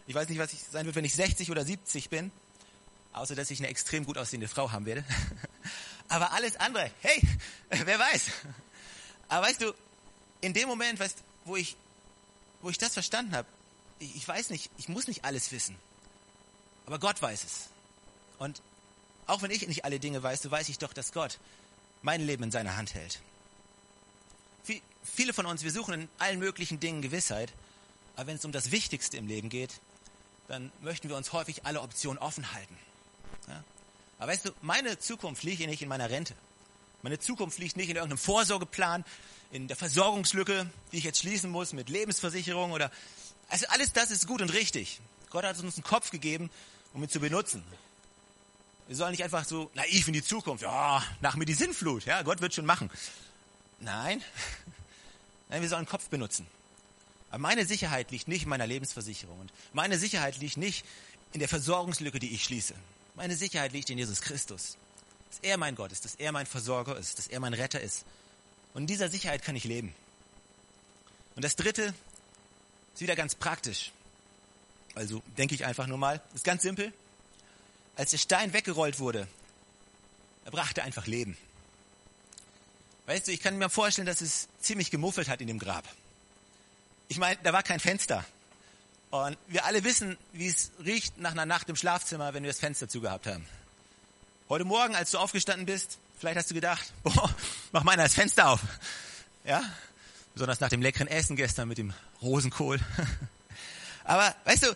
Ich 0.07 0.15
weiß 0.15 0.29
nicht, 0.29 0.39
was 0.39 0.53
ich 0.53 0.59
sein 0.63 0.85
wird, 0.85 0.95
wenn 0.95 1.03
ich 1.03 1.13
60 1.13 1.51
oder 1.51 1.65
70 1.65 2.09
bin. 2.09 2.31
Außer, 3.11 3.35
dass 3.35 3.51
ich 3.51 3.59
eine 3.59 3.67
extrem 3.67 4.05
gut 4.05 4.17
aussehende 4.17 4.47
Frau 4.47 4.71
haben 4.71 4.85
werde. 4.85 5.03
Aber 6.09 6.31
alles 6.31 6.55
andere, 6.57 6.91
hey, 7.01 7.21
wer 7.69 7.99
weiß. 7.99 8.29
Aber 9.29 9.47
weißt 9.47 9.61
du, 9.61 9.73
in 10.41 10.53
dem 10.53 10.67
Moment, 10.67 10.99
weißt, 10.99 11.17
wo, 11.45 11.55
ich, 11.55 11.75
wo 12.61 12.69
ich 12.69 12.77
das 12.77 12.93
verstanden 12.93 13.35
habe, 13.35 13.47
ich, 13.99 14.15
ich 14.15 14.27
weiß 14.27 14.49
nicht, 14.49 14.71
ich 14.77 14.89
muss 14.89 15.07
nicht 15.07 15.25
alles 15.25 15.51
wissen. 15.51 15.75
Aber 16.85 16.99
Gott 16.99 17.21
weiß 17.21 17.43
es. 17.43 17.67
Und 18.39 18.61
auch 19.25 19.41
wenn 19.41 19.51
ich 19.51 19.67
nicht 19.67 19.83
alle 19.83 19.99
Dinge 19.99 20.23
weiß, 20.23 20.41
so 20.41 20.51
weiß 20.51 20.69
ich 20.69 20.77
doch, 20.77 20.93
dass 20.93 21.11
Gott 21.11 21.39
mein 22.01 22.25
Leben 22.25 22.43
in 22.43 22.51
seiner 22.51 22.77
Hand 22.77 22.93
hält. 22.93 23.19
Viele 25.03 25.33
von 25.33 25.45
uns, 25.45 25.63
wir 25.63 25.71
suchen 25.71 25.93
in 25.93 26.09
allen 26.19 26.39
möglichen 26.39 26.79
Dingen 26.79 27.01
Gewissheit, 27.01 27.51
aber 28.15 28.27
wenn 28.27 28.35
es 28.35 28.45
um 28.45 28.51
das 28.51 28.71
Wichtigste 28.71 29.17
im 29.17 29.27
Leben 29.27 29.49
geht, 29.49 29.79
dann 30.47 30.71
möchten 30.81 31.09
wir 31.09 31.15
uns 31.15 31.33
häufig 31.33 31.65
alle 31.65 31.81
Optionen 31.81 32.17
offen 32.17 32.53
halten. 32.53 32.77
Ja? 33.47 33.63
Aber 34.19 34.31
weißt 34.31 34.45
du, 34.45 34.51
meine 34.61 34.97
Zukunft 34.99 35.43
liegt 35.43 35.65
nicht 35.65 35.81
in 35.81 35.89
meiner 35.89 36.09
Rente. 36.09 36.35
Meine 37.03 37.19
Zukunft 37.19 37.59
liegt 37.59 37.77
nicht 37.77 37.89
in 37.89 37.95
irgendeinem 37.95 38.17
Vorsorgeplan, 38.17 39.05
in 39.51 39.67
der 39.67 39.77
Versorgungslücke, 39.77 40.69
die 40.91 40.97
ich 40.97 41.03
jetzt 41.03 41.19
schließen 41.19 41.49
muss 41.49 41.73
mit 41.73 41.89
Lebensversicherung 41.89 42.71
oder 42.71 42.91
also 43.49 43.65
alles 43.69 43.93
das 43.93 44.11
ist 44.11 44.27
gut 44.27 44.41
und 44.41 44.49
richtig. 44.53 44.99
Gott 45.29 45.45
hat 45.45 45.59
uns 45.59 45.75
einen 45.75 45.83
Kopf 45.83 46.11
gegeben, 46.11 46.49
um 46.93 47.03
ihn 47.03 47.09
zu 47.09 47.19
benutzen. 47.19 47.63
Wir 48.87 48.95
sollen 48.95 49.11
nicht 49.11 49.23
einfach 49.23 49.45
so 49.45 49.69
naiv 49.73 50.07
in 50.07 50.13
die 50.13 50.23
Zukunft, 50.23 50.63
ja, 50.63 51.03
nach 51.21 51.35
mir 51.35 51.45
die 51.45 51.53
Sinnflut, 51.53 52.05
ja, 52.05 52.21
Gott 52.23 52.41
wird 52.41 52.53
schon 52.53 52.65
machen. 52.65 52.89
Nein, 53.79 54.23
nein, 55.49 55.61
wir 55.61 55.69
sollen 55.69 55.83
den 55.83 55.89
Kopf 55.89 56.09
benutzen. 56.09 56.47
Aber 57.29 57.39
meine 57.39 57.65
Sicherheit 57.65 58.11
liegt 58.11 58.27
nicht 58.27 58.43
in 58.43 58.49
meiner 58.49 58.67
Lebensversicherung 58.67 59.39
und 59.39 59.51
meine 59.73 59.97
Sicherheit 59.97 60.37
liegt 60.37 60.57
nicht 60.57 60.85
in 61.33 61.39
der 61.39 61.49
Versorgungslücke, 61.49 62.19
die 62.19 62.33
ich 62.33 62.43
schließe. 62.43 62.73
Meine 63.17 63.35
Sicherheit 63.35 63.73
liegt 63.73 63.89
in 63.89 63.97
Jesus 63.97 64.21
Christus. 64.21 64.77
Dass 65.31 65.39
er 65.41 65.57
mein 65.57 65.73
Gott 65.73 65.91
ist, 65.91 66.05
dass 66.05 66.13
er 66.15 66.31
mein 66.31 66.45
Versorger 66.45 66.95
ist, 66.95 67.17
dass 67.17 67.27
er 67.27 67.39
mein 67.39 67.55
Retter 67.55 67.81
ist. 67.81 68.05
Und 68.75 68.83
in 68.83 68.87
dieser 68.87 69.09
Sicherheit 69.09 69.41
kann 69.41 69.55
ich 69.55 69.63
leben. 69.63 69.93
Und 71.35 71.43
das 71.43 71.55
Dritte 71.55 71.95
ist 72.93 73.01
wieder 73.01 73.15
ganz 73.15 73.33
praktisch. 73.33 73.91
Also 74.93 75.23
denke 75.35 75.55
ich 75.55 75.65
einfach 75.65 75.87
nur 75.87 75.97
mal, 75.97 76.21
ist 76.35 76.43
ganz 76.43 76.61
simpel. 76.61 76.93
Als 77.95 78.11
der 78.11 78.19
Stein 78.19 78.53
weggerollt 78.53 78.99
wurde, 78.99 79.27
er 80.45 80.51
brachte 80.51 80.83
einfach 80.83 81.07
Leben. 81.07 81.35
Weißt 83.07 83.27
du, 83.27 83.31
ich 83.31 83.39
kann 83.39 83.57
mir 83.57 83.69
vorstellen, 83.71 84.05
dass 84.05 84.21
es 84.21 84.47
ziemlich 84.61 84.91
gemuffelt 84.91 85.27
hat 85.27 85.41
in 85.41 85.47
dem 85.47 85.57
Grab. 85.57 85.85
Ich 87.07 87.17
meine, 87.17 87.39
da 87.41 87.51
war 87.51 87.63
kein 87.63 87.79
Fenster. 87.79 88.23
Und 89.09 89.37
wir 89.47 89.65
alle 89.65 89.83
wissen, 89.83 90.17
wie 90.33 90.47
es 90.47 90.71
riecht 90.83 91.17
nach 91.17 91.31
einer 91.31 91.45
Nacht 91.45 91.69
im 91.69 91.75
Schlafzimmer, 91.75 92.33
wenn 92.33 92.43
wir 92.43 92.49
das 92.49 92.59
Fenster 92.59 92.89
zugehabt 92.89 93.25
haben. 93.25 93.45
Heute 94.49 94.65
Morgen, 94.65 94.95
als 94.95 95.11
du 95.11 95.17
aufgestanden 95.17 95.65
bist, 95.65 95.97
vielleicht 96.19 96.37
hast 96.37 96.49
du 96.49 96.53
gedacht, 96.53 96.93
boah, 97.03 97.33
mach 97.71 97.83
meiner 97.83 98.03
das 98.03 98.13
Fenster 98.13 98.49
auf. 98.49 98.59
Ja? 99.45 99.63
Besonders 100.33 100.59
nach 100.59 100.69
dem 100.69 100.81
leckeren 100.81 101.07
Essen 101.07 101.35
gestern 101.35 101.67
mit 101.67 101.77
dem 101.77 101.93
Rosenkohl. 102.21 102.79
Aber 104.03 104.35
weißt 104.45 104.63
du, 104.63 104.75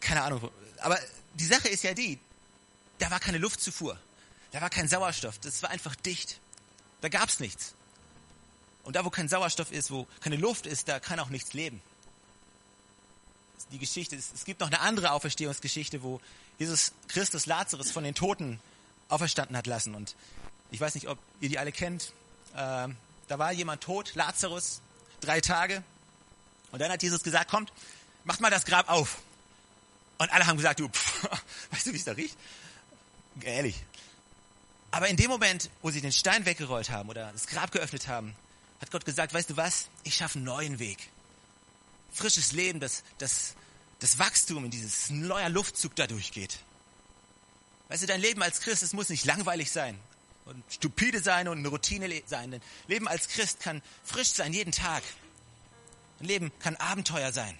keine 0.00 0.22
Ahnung, 0.22 0.50
aber 0.78 0.98
die 1.34 1.44
Sache 1.44 1.68
ist 1.68 1.82
ja 1.82 1.92
die, 1.92 2.18
da 2.98 3.10
war 3.10 3.20
keine 3.20 3.38
Luftzufuhr, 3.38 3.98
da 4.52 4.60
war 4.60 4.70
kein 4.70 4.88
Sauerstoff, 4.88 5.38
das 5.40 5.62
war 5.62 5.70
einfach 5.70 5.94
dicht. 5.96 6.40
Da 7.00 7.08
gab's 7.08 7.40
nichts. 7.40 7.74
Und 8.84 8.96
da, 8.96 9.04
wo 9.04 9.10
kein 9.10 9.28
Sauerstoff 9.28 9.70
ist, 9.70 9.90
wo 9.90 10.06
keine 10.20 10.36
Luft 10.36 10.66
ist, 10.66 10.88
da 10.88 10.98
kann 10.98 11.20
auch 11.20 11.28
nichts 11.28 11.52
leben. 11.52 11.82
Die 13.72 13.78
Geschichte, 13.78 14.16
es 14.16 14.44
gibt 14.44 14.60
noch 14.60 14.68
eine 14.68 14.80
andere 14.80 15.12
Auferstehungsgeschichte, 15.12 16.02
wo 16.02 16.20
Jesus 16.58 16.92
Christus 17.08 17.46
Lazarus 17.46 17.90
von 17.90 18.04
den 18.04 18.14
Toten 18.14 18.60
auferstanden 19.08 19.56
hat 19.56 19.66
lassen. 19.66 19.94
Und 19.94 20.14
ich 20.70 20.80
weiß 20.80 20.94
nicht, 20.94 21.08
ob 21.08 21.18
ihr 21.40 21.48
die 21.48 21.58
alle 21.58 21.72
kennt. 21.72 22.12
Ähm, 22.56 22.96
da 23.28 23.38
war 23.38 23.52
jemand 23.52 23.82
tot, 23.82 24.14
Lazarus, 24.14 24.80
drei 25.20 25.40
Tage. 25.40 25.82
Und 26.72 26.80
dann 26.80 26.90
hat 26.90 27.02
Jesus 27.02 27.22
gesagt, 27.22 27.50
kommt, 27.50 27.72
macht 28.24 28.40
mal 28.40 28.50
das 28.50 28.64
Grab 28.64 28.88
auf. 28.88 29.18
Und 30.18 30.32
alle 30.32 30.46
haben 30.46 30.56
gesagt, 30.56 30.80
du, 30.80 30.88
pff, 30.92 31.28
weißt 31.70 31.86
du, 31.86 31.92
wie 31.92 31.96
es 31.96 32.04
da 32.04 32.12
riecht? 32.12 32.36
Ehrlich. 33.42 33.76
Aber 34.90 35.08
in 35.08 35.16
dem 35.16 35.30
Moment, 35.30 35.70
wo 35.82 35.90
sie 35.90 36.00
den 36.00 36.12
Stein 36.12 36.46
weggerollt 36.46 36.90
haben 36.90 37.08
oder 37.08 37.30
das 37.32 37.46
Grab 37.46 37.70
geöffnet 37.70 38.08
haben, 38.08 38.34
hat 38.80 38.90
Gott 38.90 39.04
gesagt, 39.04 39.34
weißt 39.34 39.50
du 39.50 39.56
was? 39.56 39.88
Ich 40.04 40.16
schaffe 40.16 40.38
einen 40.38 40.44
neuen 40.44 40.78
Weg. 40.78 41.10
Frisches 42.12 42.52
Leben, 42.52 42.80
das, 42.80 43.02
das, 43.18 43.54
das 44.00 44.18
Wachstum 44.18 44.64
in 44.64 44.70
dieses 44.70 45.10
neuer 45.10 45.48
Luftzug 45.48 45.94
da 45.96 46.06
durchgeht. 46.06 46.58
Weißt 47.88 48.02
du, 48.02 48.06
dein 48.06 48.20
Leben 48.20 48.42
als 48.42 48.60
Christ, 48.60 48.82
es 48.82 48.92
muss 48.92 49.08
nicht 49.08 49.24
langweilig 49.24 49.70
sein 49.70 49.98
und 50.44 50.62
stupide 50.72 51.20
sein 51.20 51.48
und 51.48 51.58
eine 51.58 51.68
Routine 51.68 52.22
sein. 52.26 52.50
Denn 52.50 52.62
Leben 52.86 53.08
als 53.08 53.28
Christ 53.28 53.60
kann 53.60 53.82
frisch 54.04 54.32
sein, 54.32 54.52
jeden 54.52 54.72
Tag. 54.72 55.02
Ein 56.20 56.26
Leben 56.26 56.52
kann 56.58 56.76
Abenteuer 56.76 57.32
sein. 57.32 57.56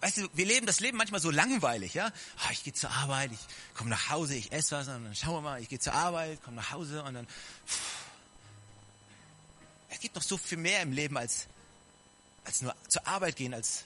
Weißt 0.00 0.18
du, 0.18 0.28
wir 0.34 0.46
leben 0.46 0.66
das 0.66 0.80
Leben 0.80 0.98
manchmal 0.98 1.20
so 1.20 1.30
langweilig, 1.30 1.94
ja? 1.94 2.12
Oh, 2.44 2.50
ich 2.52 2.62
gehe 2.62 2.72
zur 2.72 2.90
Arbeit, 2.90 3.32
ich 3.32 3.74
komme 3.74 3.90
nach 3.90 4.10
Hause, 4.10 4.34
ich 4.34 4.52
esse 4.52 4.76
was 4.76 4.88
und 4.88 5.04
dann 5.04 5.14
schauen 5.14 5.34
wir 5.34 5.40
mal, 5.40 5.60
ich 5.60 5.68
gehe 5.68 5.78
zur 5.78 5.94
Arbeit, 5.94 6.42
komme 6.42 6.56
nach 6.56 6.70
Hause 6.70 7.02
und 7.02 7.14
dann. 7.14 7.26
Pff. 7.26 7.80
Es 9.88 10.00
gibt 10.00 10.14
noch 10.14 10.22
so 10.22 10.36
viel 10.36 10.58
mehr 10.58 10.82
im 10.82 10.92
Leben 10.92 11.16
als, 11.16 11.46
als 12.46 12.62
nur 12.62 12.74
zur 12.88 13.06
Arbeit 13.06 13.36
gehen, 13.36 13.52
als. 13.52 13.84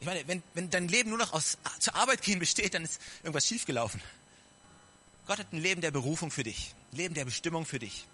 Ich 0.00 0.06
meine, 0.06 0.26
wenn, 0.28 0.42
wenn 0.52 0.70
dein 0.70 0.88
Leben 0.88 1.10
nur 1.10 1.18
noch 1.18 1.32
aus 1.32 1.56
zur 1.78 1.94
Arbeit 1.94 2.22
gehen 2.22 2.38
besteht, 2.38 2.74
dann 2.74 2.84
ist 2.84 3.00
irgendwas 3.22 3.46
schiefgelaufen. 3.46 4.00
Gott 5.26 5.38
hat 5.38 5.52
ein 5.52 5.60
Leben 5.60 5.80
der 5.80 5.90
Berufung 5.90 6.30
für 6.30 6.42
dich, 6.42 6.74
ein 6.92 6.96
Leben 6.96 7.14
der 7.14 7.24
Bestimmung 7.24 7.64
für 7.64 7.78
dich. 7.78 8.06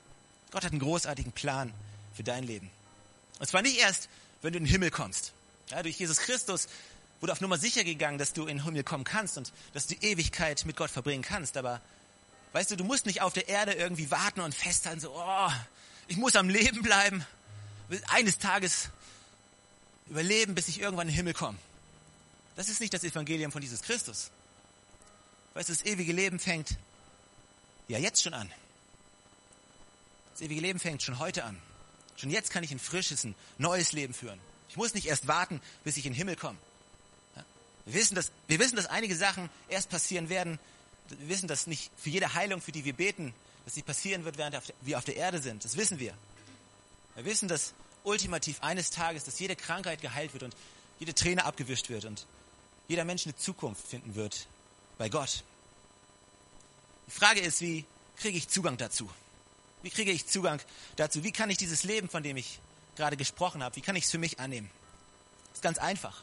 Gott 0.53 0.65
hat 0.65 0.71
einen 0.71 0.81
großartigen 0.81 1.33
Plan 1.33 1.73
für 2.15 2.23
dein 2.23 2.45
Leben. 2.45 2.71
Und 3.41 3.47
zwar 3.47 3.63
nicht 3.63 3.79
erst, 3.79 4.09
wenn 4.43 4.53
du 4.53 4.59
in 4.59 4.65
den 4.65 4.71
Himmel 4.71 4.91
kommst. 4.91 5.33
Ja, 5.71 5.83
durch 5.83 5.99
Jesus 5.99 6.19
Christus 6.19 6.69
wurde 7.21 7.33
auf 7.33 7.41
Nummer 7.41 7.59
sicher 7.59 7.83
gegangen, 7.83 8.19
dass 8.19 8.33
du 8.33 8.43
in 8.43 8.59
den 8.59 8.65
Himmel 8.65 8.85
kommen 8.85 9.05
kannst 9.05 9.37
und 9.39 9.53
dass 9.73 9.87
du 9.87 9.97
die 9.97 10.07
Ewigkeit 10.07 10.65
mit 10.67 10.77
Gott 10.77 10.91
verbringen 10.91 11.23
kannst. 11.23 11.57
Aber 11.57 11.81
weißt 12.53 12.71
du, 12.71 12.77
du 12.77 12.85
musst 12.85 13.07
nicht 13.07 13.23
auf 13.23 13.33
der 13.33 13.49
Erde 13.49 13.73
irgendwie 13.73 14.11
warten 14.11 14.41
und 14.41 14.55
festhalten, 14.55 15.01
so, 15.01 15.13
oh, 15.15 15.51
ich 16.07 16.17
muss 16.17 16.37
am 16.37 16.49
Leben 16.49 16.83
bleiben, 16.83 17.25
eines 18.09 18.39
Tages 18.39 18.91
überleben, 20.11 20.55
bis 20.55 20.69
ich 20.69 20.81
irgendwann 20.81 21.09
in 21.09 21.13
den 21.13 21.17
Himmel 21.17 21.35
komme. 21.35 21.57
Das 22.57 22.69
ist 22.69 22.81
nicht 22.81 22.93
das 22.93 23.05
Evangelium 23.05 23.53
von 23.53 23.63
Jesus 23.63 23.81
Christus. 23.81 24.31
Weißt 25.55 25.69
du, 25.69 25.73
das 25.73 25.85
ewige 25.85 26.13
Leben 26.13 26.39
fängt 26.39 26.77
ja 27.89 27.99
jetzt 27.99 28.23
schon 28.23 28.35
an. 28.35 28.51
Das 30.33 30.43
ewige 30.43 30.61
Leben 30.61 30.79
fängt 30.79 31.03
schon 31.03 31.19
heute 31.19 31.45
an. 31.45 31.57
Schon 32.17 32.31
jetzt 32.31 32.51
kann 32.51 32.63
ich 32.63 32.71
ein 32.71 32.79
frisches, 32.79 33.25
ein 33.25 33.35
neues 33.57 33.93
Leben 33.93 34.13
führen. 34.13 34.39
Ich 34.69 34.77
muss 34.77 34.95
nicht 34.95 35.07
erst 35.07 35.27
warten, 35.27 35.61
bis 35.85 35.97
ich 35.97 36.07
in 36.07 36.13
den 36.13 36.19
Himmel 36.19 36.37
komme. 36.37 36.59
Wir 37.87 37.95
wissen, 37.95 38.15
dass, 38.15 38.31
wir 38.47 38.59
wissen, 38.59 38.77
dass 38.77 38.87
einige 38.87 39.17
Sachen 39.17 39.49
erst 39.69 39.89
passieren 39.89 40.29
werden. 40.29 40.59
Wir 41.09 41.29
wissen, 41.29 41.49
dass 41.49 41.67
nicht 41.67 41.91
für 41.97 42.11
jede 42.11 42.35
Heilung, 42.35 42.61
für 42.61 42.73
die 42.73 42.85
wir 42.85 42.93
beten, 42.93 43.35
dass 43.65 43.75
sie 43.75 43.83
passieren 43.83 44.25
wird, 44.25 44.39
während 44.39 44.61
wir 44.83 44.99
auf 44.99 45.05
der 45.05 45.17
Erde 45.17 45.41
sind. 45.41 45.65
Das 45.65 45.77
wissen 45.77 45.99
wir. 45.99 46.15
Wir 47.15 47.25
wissen, 47.25 47.49
dass 47.49 47.75
ultimativ 48.05 48.63
eines 48.63 48.91
Tages, 48.91 49.25
dass 49.25 49.39
jede 49.39 49.57
Krankheit 49.57 50.01
geheilt 50.01 50.33
wird 50.33 50.43
und 50.43 50.57
jede 50.99 51.15
Träne 51.15 51.45
abgewischt 51.45 51.89
wird 51.89 52.05
und 52.05 52.27
jeder 52.89 53.05
Mensch 53.05 53.27
eine 53.27 53.37
Zukunft 53.37 53.87
finden 53.87 54.15
wird 54.15 54.47
bei 54.99 55.09
Gott. 55.09 55.45
Die 57.07 57.13
Frage 57.13 57.41
ist, 57.41 57.61
wie 57.61 57.85
kriege 58.17 58.37
ich 58.37 58.49
Zugang 58.49 58.77
dazu? 58.77 59.11
Wie 59.83 59.91
kriege 59.91 60.11
ich 60.11 60.27
Zugang 60.27 60.61
dazu? 60.97 61.25
Wie 61.25 61.33
kann 61.33 61.51
ich 61.51 61.57
dieses 61.57 61.85
Leben, 61.85 62.09
von 62.09 62.23
dem 62.23 62.37
ich 62.37 62.59
gerade 62.97 63.17
gesprochen 63.17 63.63
habe, 63.63 63.77
wie 63.77 63.81
kann 63.81 63.97
ich 63.97 64.05
es 64.05 64.11
für 64.11 64.19
mich 64.19 64.39
annehmen? 64.41 64.71
Das 65.49 65.59
ist 65.59 65.63
ganz 65.63 65.79
einfach. 65.79 66.23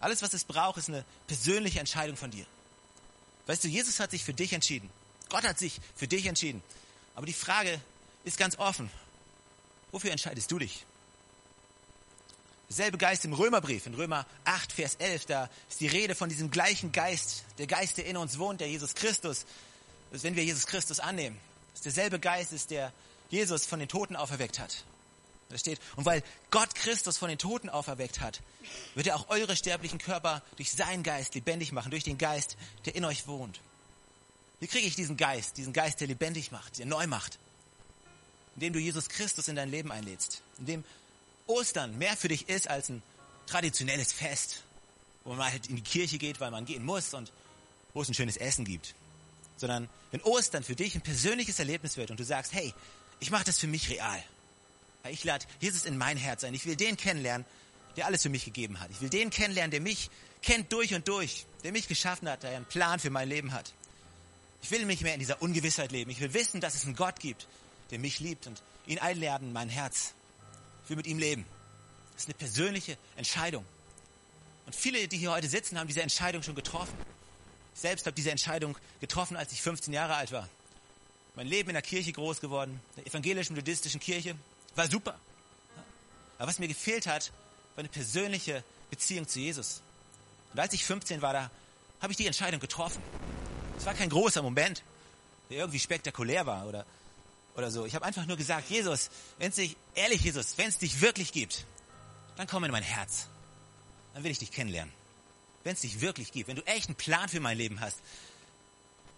Alles, 0.00 0.22
was 0.22 0.34
es 0.34 0.44
braucht, 0.44 0.78
ist 0.78 0.88
eine 0.88 1.04
persönliche 1.26 1.80
Entscheidung 1.80 2.16
von 2.16 2.30
dir. 2.30 2.44
Weißt 3.46 3.64
du, 3.64 3.68
Jesus 3.68 3.98
hat 4.00 4.10
sich 4.10 4.24
für 4.24 4.34
dich 4.34 4.52
entschieden. 4.52 4.90
Gott 5.28 5.44
hat 5.44 5.58
sich 5.58 5.80
für 5.94 6.06
dich 6.06 6.26
entschieden. 6.26 6.62
Aber 7.14 7.26
die 7.26 7.32
Frage 7.32 7.80
ist 8.24 8.36
ganz 8.38 8.58
offen. 8.58 8.90
Wofür 9.96 10.10
entscheidest 10.10 10.52
du 10.52 10.58
dich? 10.58 10.84
Derselbe 12.68 12.98
Geist 12.98 13.24
im 13.24 13.32
Römerbrief, 13.32 13.86
in 13.86 13.94
Römer 13.94 14.26
8, 14.44 14.70
Vers 14.70 14.96
11, 14.96 15.24
da 15.24 15.48
ist 15.70 15.80
die 15.80 15.86
Rede 15.86 16.14
von 16.14 16.28
diesem 16.28 16.50
gleichen 16.50 16.92
Geist, 16.92 17.44
der 17.56 17.66
Geist, 17.66 17.96
der 17.96 18.04
in 18.04 18.18
uns 18.18 18.38
wohnt, 18.38 18.60
der 18.60 18.68
Jesus 18.68 18.94
Christus, 18.94 19.46
wenn 20.10 20.36
wir 20.36 20.44
Jesus 20.44 20.66
Christus 20.66 21.00
annehmen, 21.00 21.38
dass 21.72 21.80
derselbe 21.80 22.20
Geist 22.20 22.52
ist, 22.52 22.70
der 22.72 22.92
Jesus 23.30 23.64
von 23.64 23.78
den 23.78 23.88
Toten 23.88 24.16
auferweckt 24.16 24.58
hat. 24.58 24.84
Da 25.48 25.56
steht, 25.56 25.80
und 25.96 26.04
weil 26.04 26.22
Gott 26.50 26.74
Christus 26.74 27.16
von 27.16 27.30
den 27.30 27.38
Toten 27.38 27.70
auferweckt 27.70 28.20
hat, 28.20 28.42
wird 28.96 29.06
er 29.06 29.16
auch 29.16 29.30
eure 29.30 29.56
sterblichen 29.56 29.98
Körper 29.98 30.42
durch 30.56 30.72
seinen 30.72 31.04
Geist 31.04 31.34
lebendig 31.34 31.72
machen, 31.72 31.90
durch 31.90 32.04
den 32.04 32.18
Geist, 32.18 32.58
der 32.84 32.96
in 32.96 33.06
euch 33.06 33.26
wohnt. 33.26 33.62
Wie 34.60 34.66
kriege 34.66 34.86
ich 34.86 34.94
diesen 34.94 35.16
Geist, 35.16 35.56
diesen 35.56 35.72
Geist, 35.72 36.00
der 36.02 36.08
lebendig 36.08 36.52
macht, 36.52 36.80
der 36.80 36.84
neu 36.84 37.06
macht? 37.06 37.38
Indem 38.56 38.72
du 38.72 38.78
Jesus 38.78 39.08
Christus 39.08 39.48
in 39.48 39.56
dein 39.56 39.70
Leben 39.70 39.92
einlädst, 39.92 40.42
indem 40.58 40.84
Ostern 41.46 41.96
mehr 41.98 42.16
für 42.16 42.28
dich 42.28 42.48
ist 42.48 42.68
als 42.68 42.88
ein 42.88 43.02
traditionelles 43.46 44.12
Fest, 44.12 44.62
wo 45.24 45.34
man 45.34 45.50
halt 45.50 45.68
in 45.68 45.76
die 45.76 45.82
Kirche 45.82 46.18
geht, 46.18 46.40
weil 46.40 46.50
man 46.50 46.64
gehen 46.64 46.84
muss 46.84 47.14
und 47.14 47.32
wo 47.94 48.02
es 48.02 48.08
ein 48.08 48.14
schönes 48.14 48.36
Essen 48.36 48.64
gibt. 48.64 48.94
Sondern 49.56 49.88
wenn 50.10 50.20
Ostern 50.22 50.62
für 50.62 50.74
dich 50.74 50.94
ein 50.94 51.00
persönliches 51.00 51.58
Erlebnis 51.58 51.96
wird 51.96 52.10
und 52.10 52.20
du 52.20 52.24
sagst, 52.24 52.52
hey, 52.52 52.74
ich 53.20 53.30
mache 53.30 53.44
das 53.44 53.58
für 53.58 53.66
mich 53.66 53.88
real. 53.90 54.22
Ich 55.10 55.24
lade 55.24 55.46
Jesus 55.60 55.84
in 55.84 55.96
mein 55.96 56.16
Herz 56.16 56.44
ein. 56.44 56.54
Ich 56.54 56.66
will 56.66 56.76
den 56.76 56.96
kennenlernen, 56.96 57.46
der 57.96 58.06
alles 58.06 58.22
für 58.22 58.28
mich 58.28 58.44
gegeben 58.44 58.80
hat. 58.80 58.90
Ich 58.90 59.00
will 59.00 59.08
den 59.08 59.30
kennenlernen, 59.30 59.70
der 59.70 59.80
mich 59.80 60.10
kennt 60.42 60.72
durch 60.72 60.94
und 60.94 61.08
durch, 61.08 61.46
der 61.62 61.72
mich 61.72 61.88
geschaffen 61.88 62.28
hat, 62.28 62.42
der 62.42 62.50
einen 62.50 62.64
Plan 62.64 62.98
für 62.98 63.10
mein 63.10 63.28
Leben 63.28 63.52
hat. 63.52 63.72
Ich 64.62 64.70
will 64.70 64.84
nicht 64.84 65.02
mehr 65.02 65.14
in 65.14 65.20
dieser 65.20 65.40
Ungewissheit 65.40 65.92
leben. 65.92 66.10
Ich 66.10 66.20
will 66.20 66.34
wissen, 66.34 66.60
dass 66.60 66.74
es 66.74 66.84
einen 66.84 66.96
Gott 66.96 67.20
gibt, 67.20 67.46
der 67.90 67.98
mich 67.98 68.20
liebt 68.20 68.46
und 68.46 68.62
ihn 68.86 68.98
einladen 68.98 69.48
in 69.48 69.52
mein 69.52 69.68
Herz. 69.68 70.14
Ich 70.84 70.90
will 70.90 70.96
mit 70.96 71.06
ihm 71.06 71.18
leben. 71.18 71.44
Das 72.12 72.22
ist 72.22 72.28
eine 72.28 72.34
persönliche 72.34 72.96
Entscheidung. 73.16 73.64
Und 74.66 74.74
viele, 74.74 75.06
die 75.08 75.18
hier 75.18 75.32
heute 75.32 75.48
sitzen, 75.48 75.78
haben 75.78 75.86
diese 75.86 76.02
Entscheidung 76.02 76.42
schon 76.42 76.54
getroffen. 76.54 76.94
Ich 77.74 77.80
selbst 77.80 78.06
habe 78.06 78.14
diese 78.14 78.30
Entscheidung 78.30 78.76
getroffen, 79.00 79.36
als 79.36 79.52
ich 79.52 79.62
15 79.62 79.92
Jahre 79.92 80.14
alt 80.14 80.32
war. 80.32 80.48
Mein 81.34 81.46
Leben 81.46 81.68
in 81.68 81.74
der 81.74 81.82
Kirche 81.82 82.12
groß 82.12 82.40
geworden, 82.40 82.80
der 82.96 83.06
evangelisch-methodistischen 83.06 84.00
Kirche, 84.00 84.34
war 84.74 84.88
super. 84.88 85.18
Aber 86.38 86.48
was 86.48 86.58
mir 86.58 86.68
gefehlt 86.68 87.06
hat, 87.06 87.30
war 87.74 87.80
eine 87.82 87.88
persönliche 87.88 88.64
Beziehung 88.90 89.28
zu 89.28 89.38
Jesus. 89.38 89.82
Und 90.52 90.60
als 90.60 90.72
ich 90.72 90.84
15 90.84 91.20
war, 91.20 91.32
da 91.32 91.50
habe 92.00 92.12
ich 92.12 92.16
die 92.16 92.26
Entscheidung 92.26 92.60
getroffen. 92.60 93.02
Es 93.78 93.84
war 93.84 93.94
kein 93.94 94.08
großer 94.08 94.42
Moment, 94.42 94.82
der 95.50 95.58
irgendwie 95.58 95.78
spektakulär 95.78 96.46
war 96.46 96.66
oder 96.66 96.86
oder 97.56 97.70
so. 97.70 97.86
Ich 97.86 97.94
habe 97.94 98.04
einfach 98.04 98.26
nur 98.26 98.36
gesagt, 98.36 98.70
Jesus, 98.70 99.10
wenn 99.38 99.50
es 99.50 99.56
dich, 99.56 99.76
ehrlich 99.94 100.20
Jesus, 100.22 100.58
wenn 100.58 100.68
es 100.68 100.78
dich 100.78 101.00
wirklich 101.00 101.32
gibt, 101.32 101.64
dann 102.36 102.46
komm 102.46 102.64
in 102.64 102.70
mein 102.70 102.82
Herz. 102.82 103.26
Dann 104.14 104.24
will 104.24 104.30
ich 104.30 104.38
dich 104.38 104.50
kennenlernen. 104.50 104.92
Wenn 105.64 105.74
es 105.74 105.80
dich 105.80 106.00
wirklich 106.00 106.32
gibt, 106.32 106.48
wenn 106.48 106.56
du 106.56 106.66
echt 106.66 106.88
einen 106.88 106.96
Plan 106.96 107.28
für 107.28 107.40
mein 107.40 107.56
Leben 107.56 107.80
hast. 107.80 107.98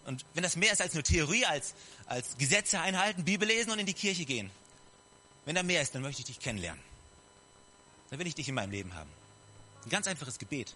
Und 0.05 0.25
wenn 0.33 0.43
das 0.43 0.55
mehr 0.55 0.71
ist 0.71 0.81
als 0.81 0.93
nur 0.93 1.03
Theorie, 1.03 1.45
als, 1.45 1.75
als 2.05 2.37
Gesetze 2.37 2.79
einhalten, 2.79 3.25
Bibel 3.25 3.47
lesen 3.47 3.71
und 3.71 3.79
in 3.79 3.85
die 3.85 3.93
Kirche 3.93 4.25
gehen. 4.25 4.49
Wenn 5.45 5.55
da 5.55 5.63
mehr 5.63 5.81
ist, 5.81 5.93
dann 5.93 6.01
möchte 6.01 6.21
ich 6.21 6.25
dich 6.25 6.39
kennenlernen. 6.39 6.81
Dann 8.09 8.19
will 8.19 8.27
ich 8.27 8.35
dich 8.35 8.47
in 8.49 8.55
meinem 8.55 8.71
Leben 8.71 8.95
haben. 8.95 9.09
Ein 9.85 9.89
ganz 9.89 10.07
einfaches 10.07 10.39
Gebet. 10.39 10.75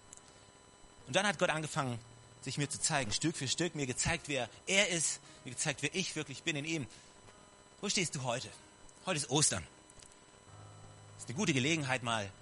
Und 1.06 1.16
dann 1.16 1.26
hat 1.26 1.38
Gott 1.38 1.50
angefangen, 1.50 1.98
sich 2.42 2.58
mir 2.58 2.68
zu 2.68 2.80
zeigen, 2.80 3.12
Stück 3.12 3.36
für 3.36 3.48
Stück, 3.48 3.74
mir 3.74 3.86
gezeigt, 3.86 4.28
wer 4.28 4.48
er 4.66 4.88
ist, 4.88 5.20
mir 5.44 5.52
gezeigt, 5.52 5.82
wer 5.82 5.94
ich 5.94 6.14
wirklich 6.14 6.42
bin 6.42 6.56
in 6.56 6.64
ihm. 6.64 6.86
Wo 7.84 7.90
stehst 7.90 8.14
du 8.14 8.22
heute? 8.22 8.48
Heute 9.04 9.18
ist 9.18 9.28
Ostern. 9.28 9.62
Das 11.16 11.24
ist 11.24 11.28
eine 11.28 11.36
gute 11.36 11.52
Gelegenheit, 11.52 12.02
mal 12.02 12.32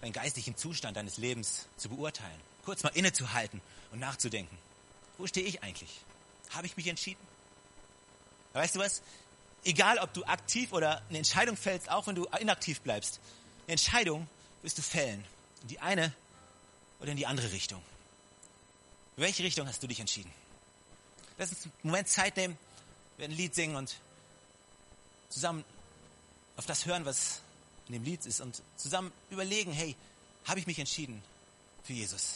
deinen 0.00 0.12
geistlichen 0.12 0.56
Zustand 0.56 0.96
deines 0.96 1.16
Lebens 1.16 1.66
zu 1.76 1.88
beurteilen. 1.88 2.40
Kurz 2.64 2.84
mal 2.84 2.90
innezuhalten 2.90 3.60
und 3.90 3.98
nachzudenken. 3.98 4.56
Wo 5.16 5.26
stehe 5.26 5.44
ich 5.44 5.64
eigentlich? 5.64 5.90
Habe 6.50 6.68
ich 6.68 6.76
mich 6.76 6.86
entschieden? 6.86 7.18
Weißt 8.52 8.76
du 8.76 8.78
was? 8.78 9.02
Egal, 9.64 9.98
ob 9.98 10.12
du 10.14 10.22
aktiv 10.22 10.72
oder 10.72 11.02
eine 11.08 11.18
Entscheidung 11.18 11.56
fällst, 11.56 11.90
auch 11.90 12.06
wenn 12.06 12.14
du 12.14 12.26
inaktiv 12.38 12.80
bleibst, 12.80 13.18
eine 13.66 13.72
Entscheidung 13.72 14.28
wirst 14.62 14.78
du 14.78 14.82
fällen. 14.82 15.24
In 15.62 15.68
die 15.70 15.80
eine 15.80 16.14
oder 17.00 17.10
in 17.10 17.16
die 17.16 17.26
andere 17.26 17.50
Richtung. 17.50 17.82
In 19.16 19.24
welche 19.24 19.42
Richtung 19.42 19.66
hast 19.66 19.82
du 19.82 19.88
dich 19.88 19.98
entschieden? 19.98 20.30
Lass 21.36 21.50
uns 21.50 21.64
einen 21.64 21.72
Moment 21.82 22.06
Zeit 22.06 22.36
nehmen, 22.36 22.56
wir 23.16 23.22
werden 23.22 23.32
ein 23.32 23.36
Lied 23.36 23.56
singen 23.56 23.74
und 23.74 23.98
zusammen 25.28 25.64
auf 26.56 26.66
das 26.66 26.86
hören, 26.86 27.04
was 27.04 27.40
in 27.86 27.94
dem 27.94 28.04
Lied 28.04 28.26
ist 28.26 28.40
und 28.40 28.62
zusammen 28.76 29.12
überlegen, 29.30 29.72
hey, 29.72 29.96
habe 30.44 30.60
ich 30.60 30.66
mich 30.66 30.78
entschieden 30.78 31.22
für 31.84 31.92
Jesus? 31.92 32.26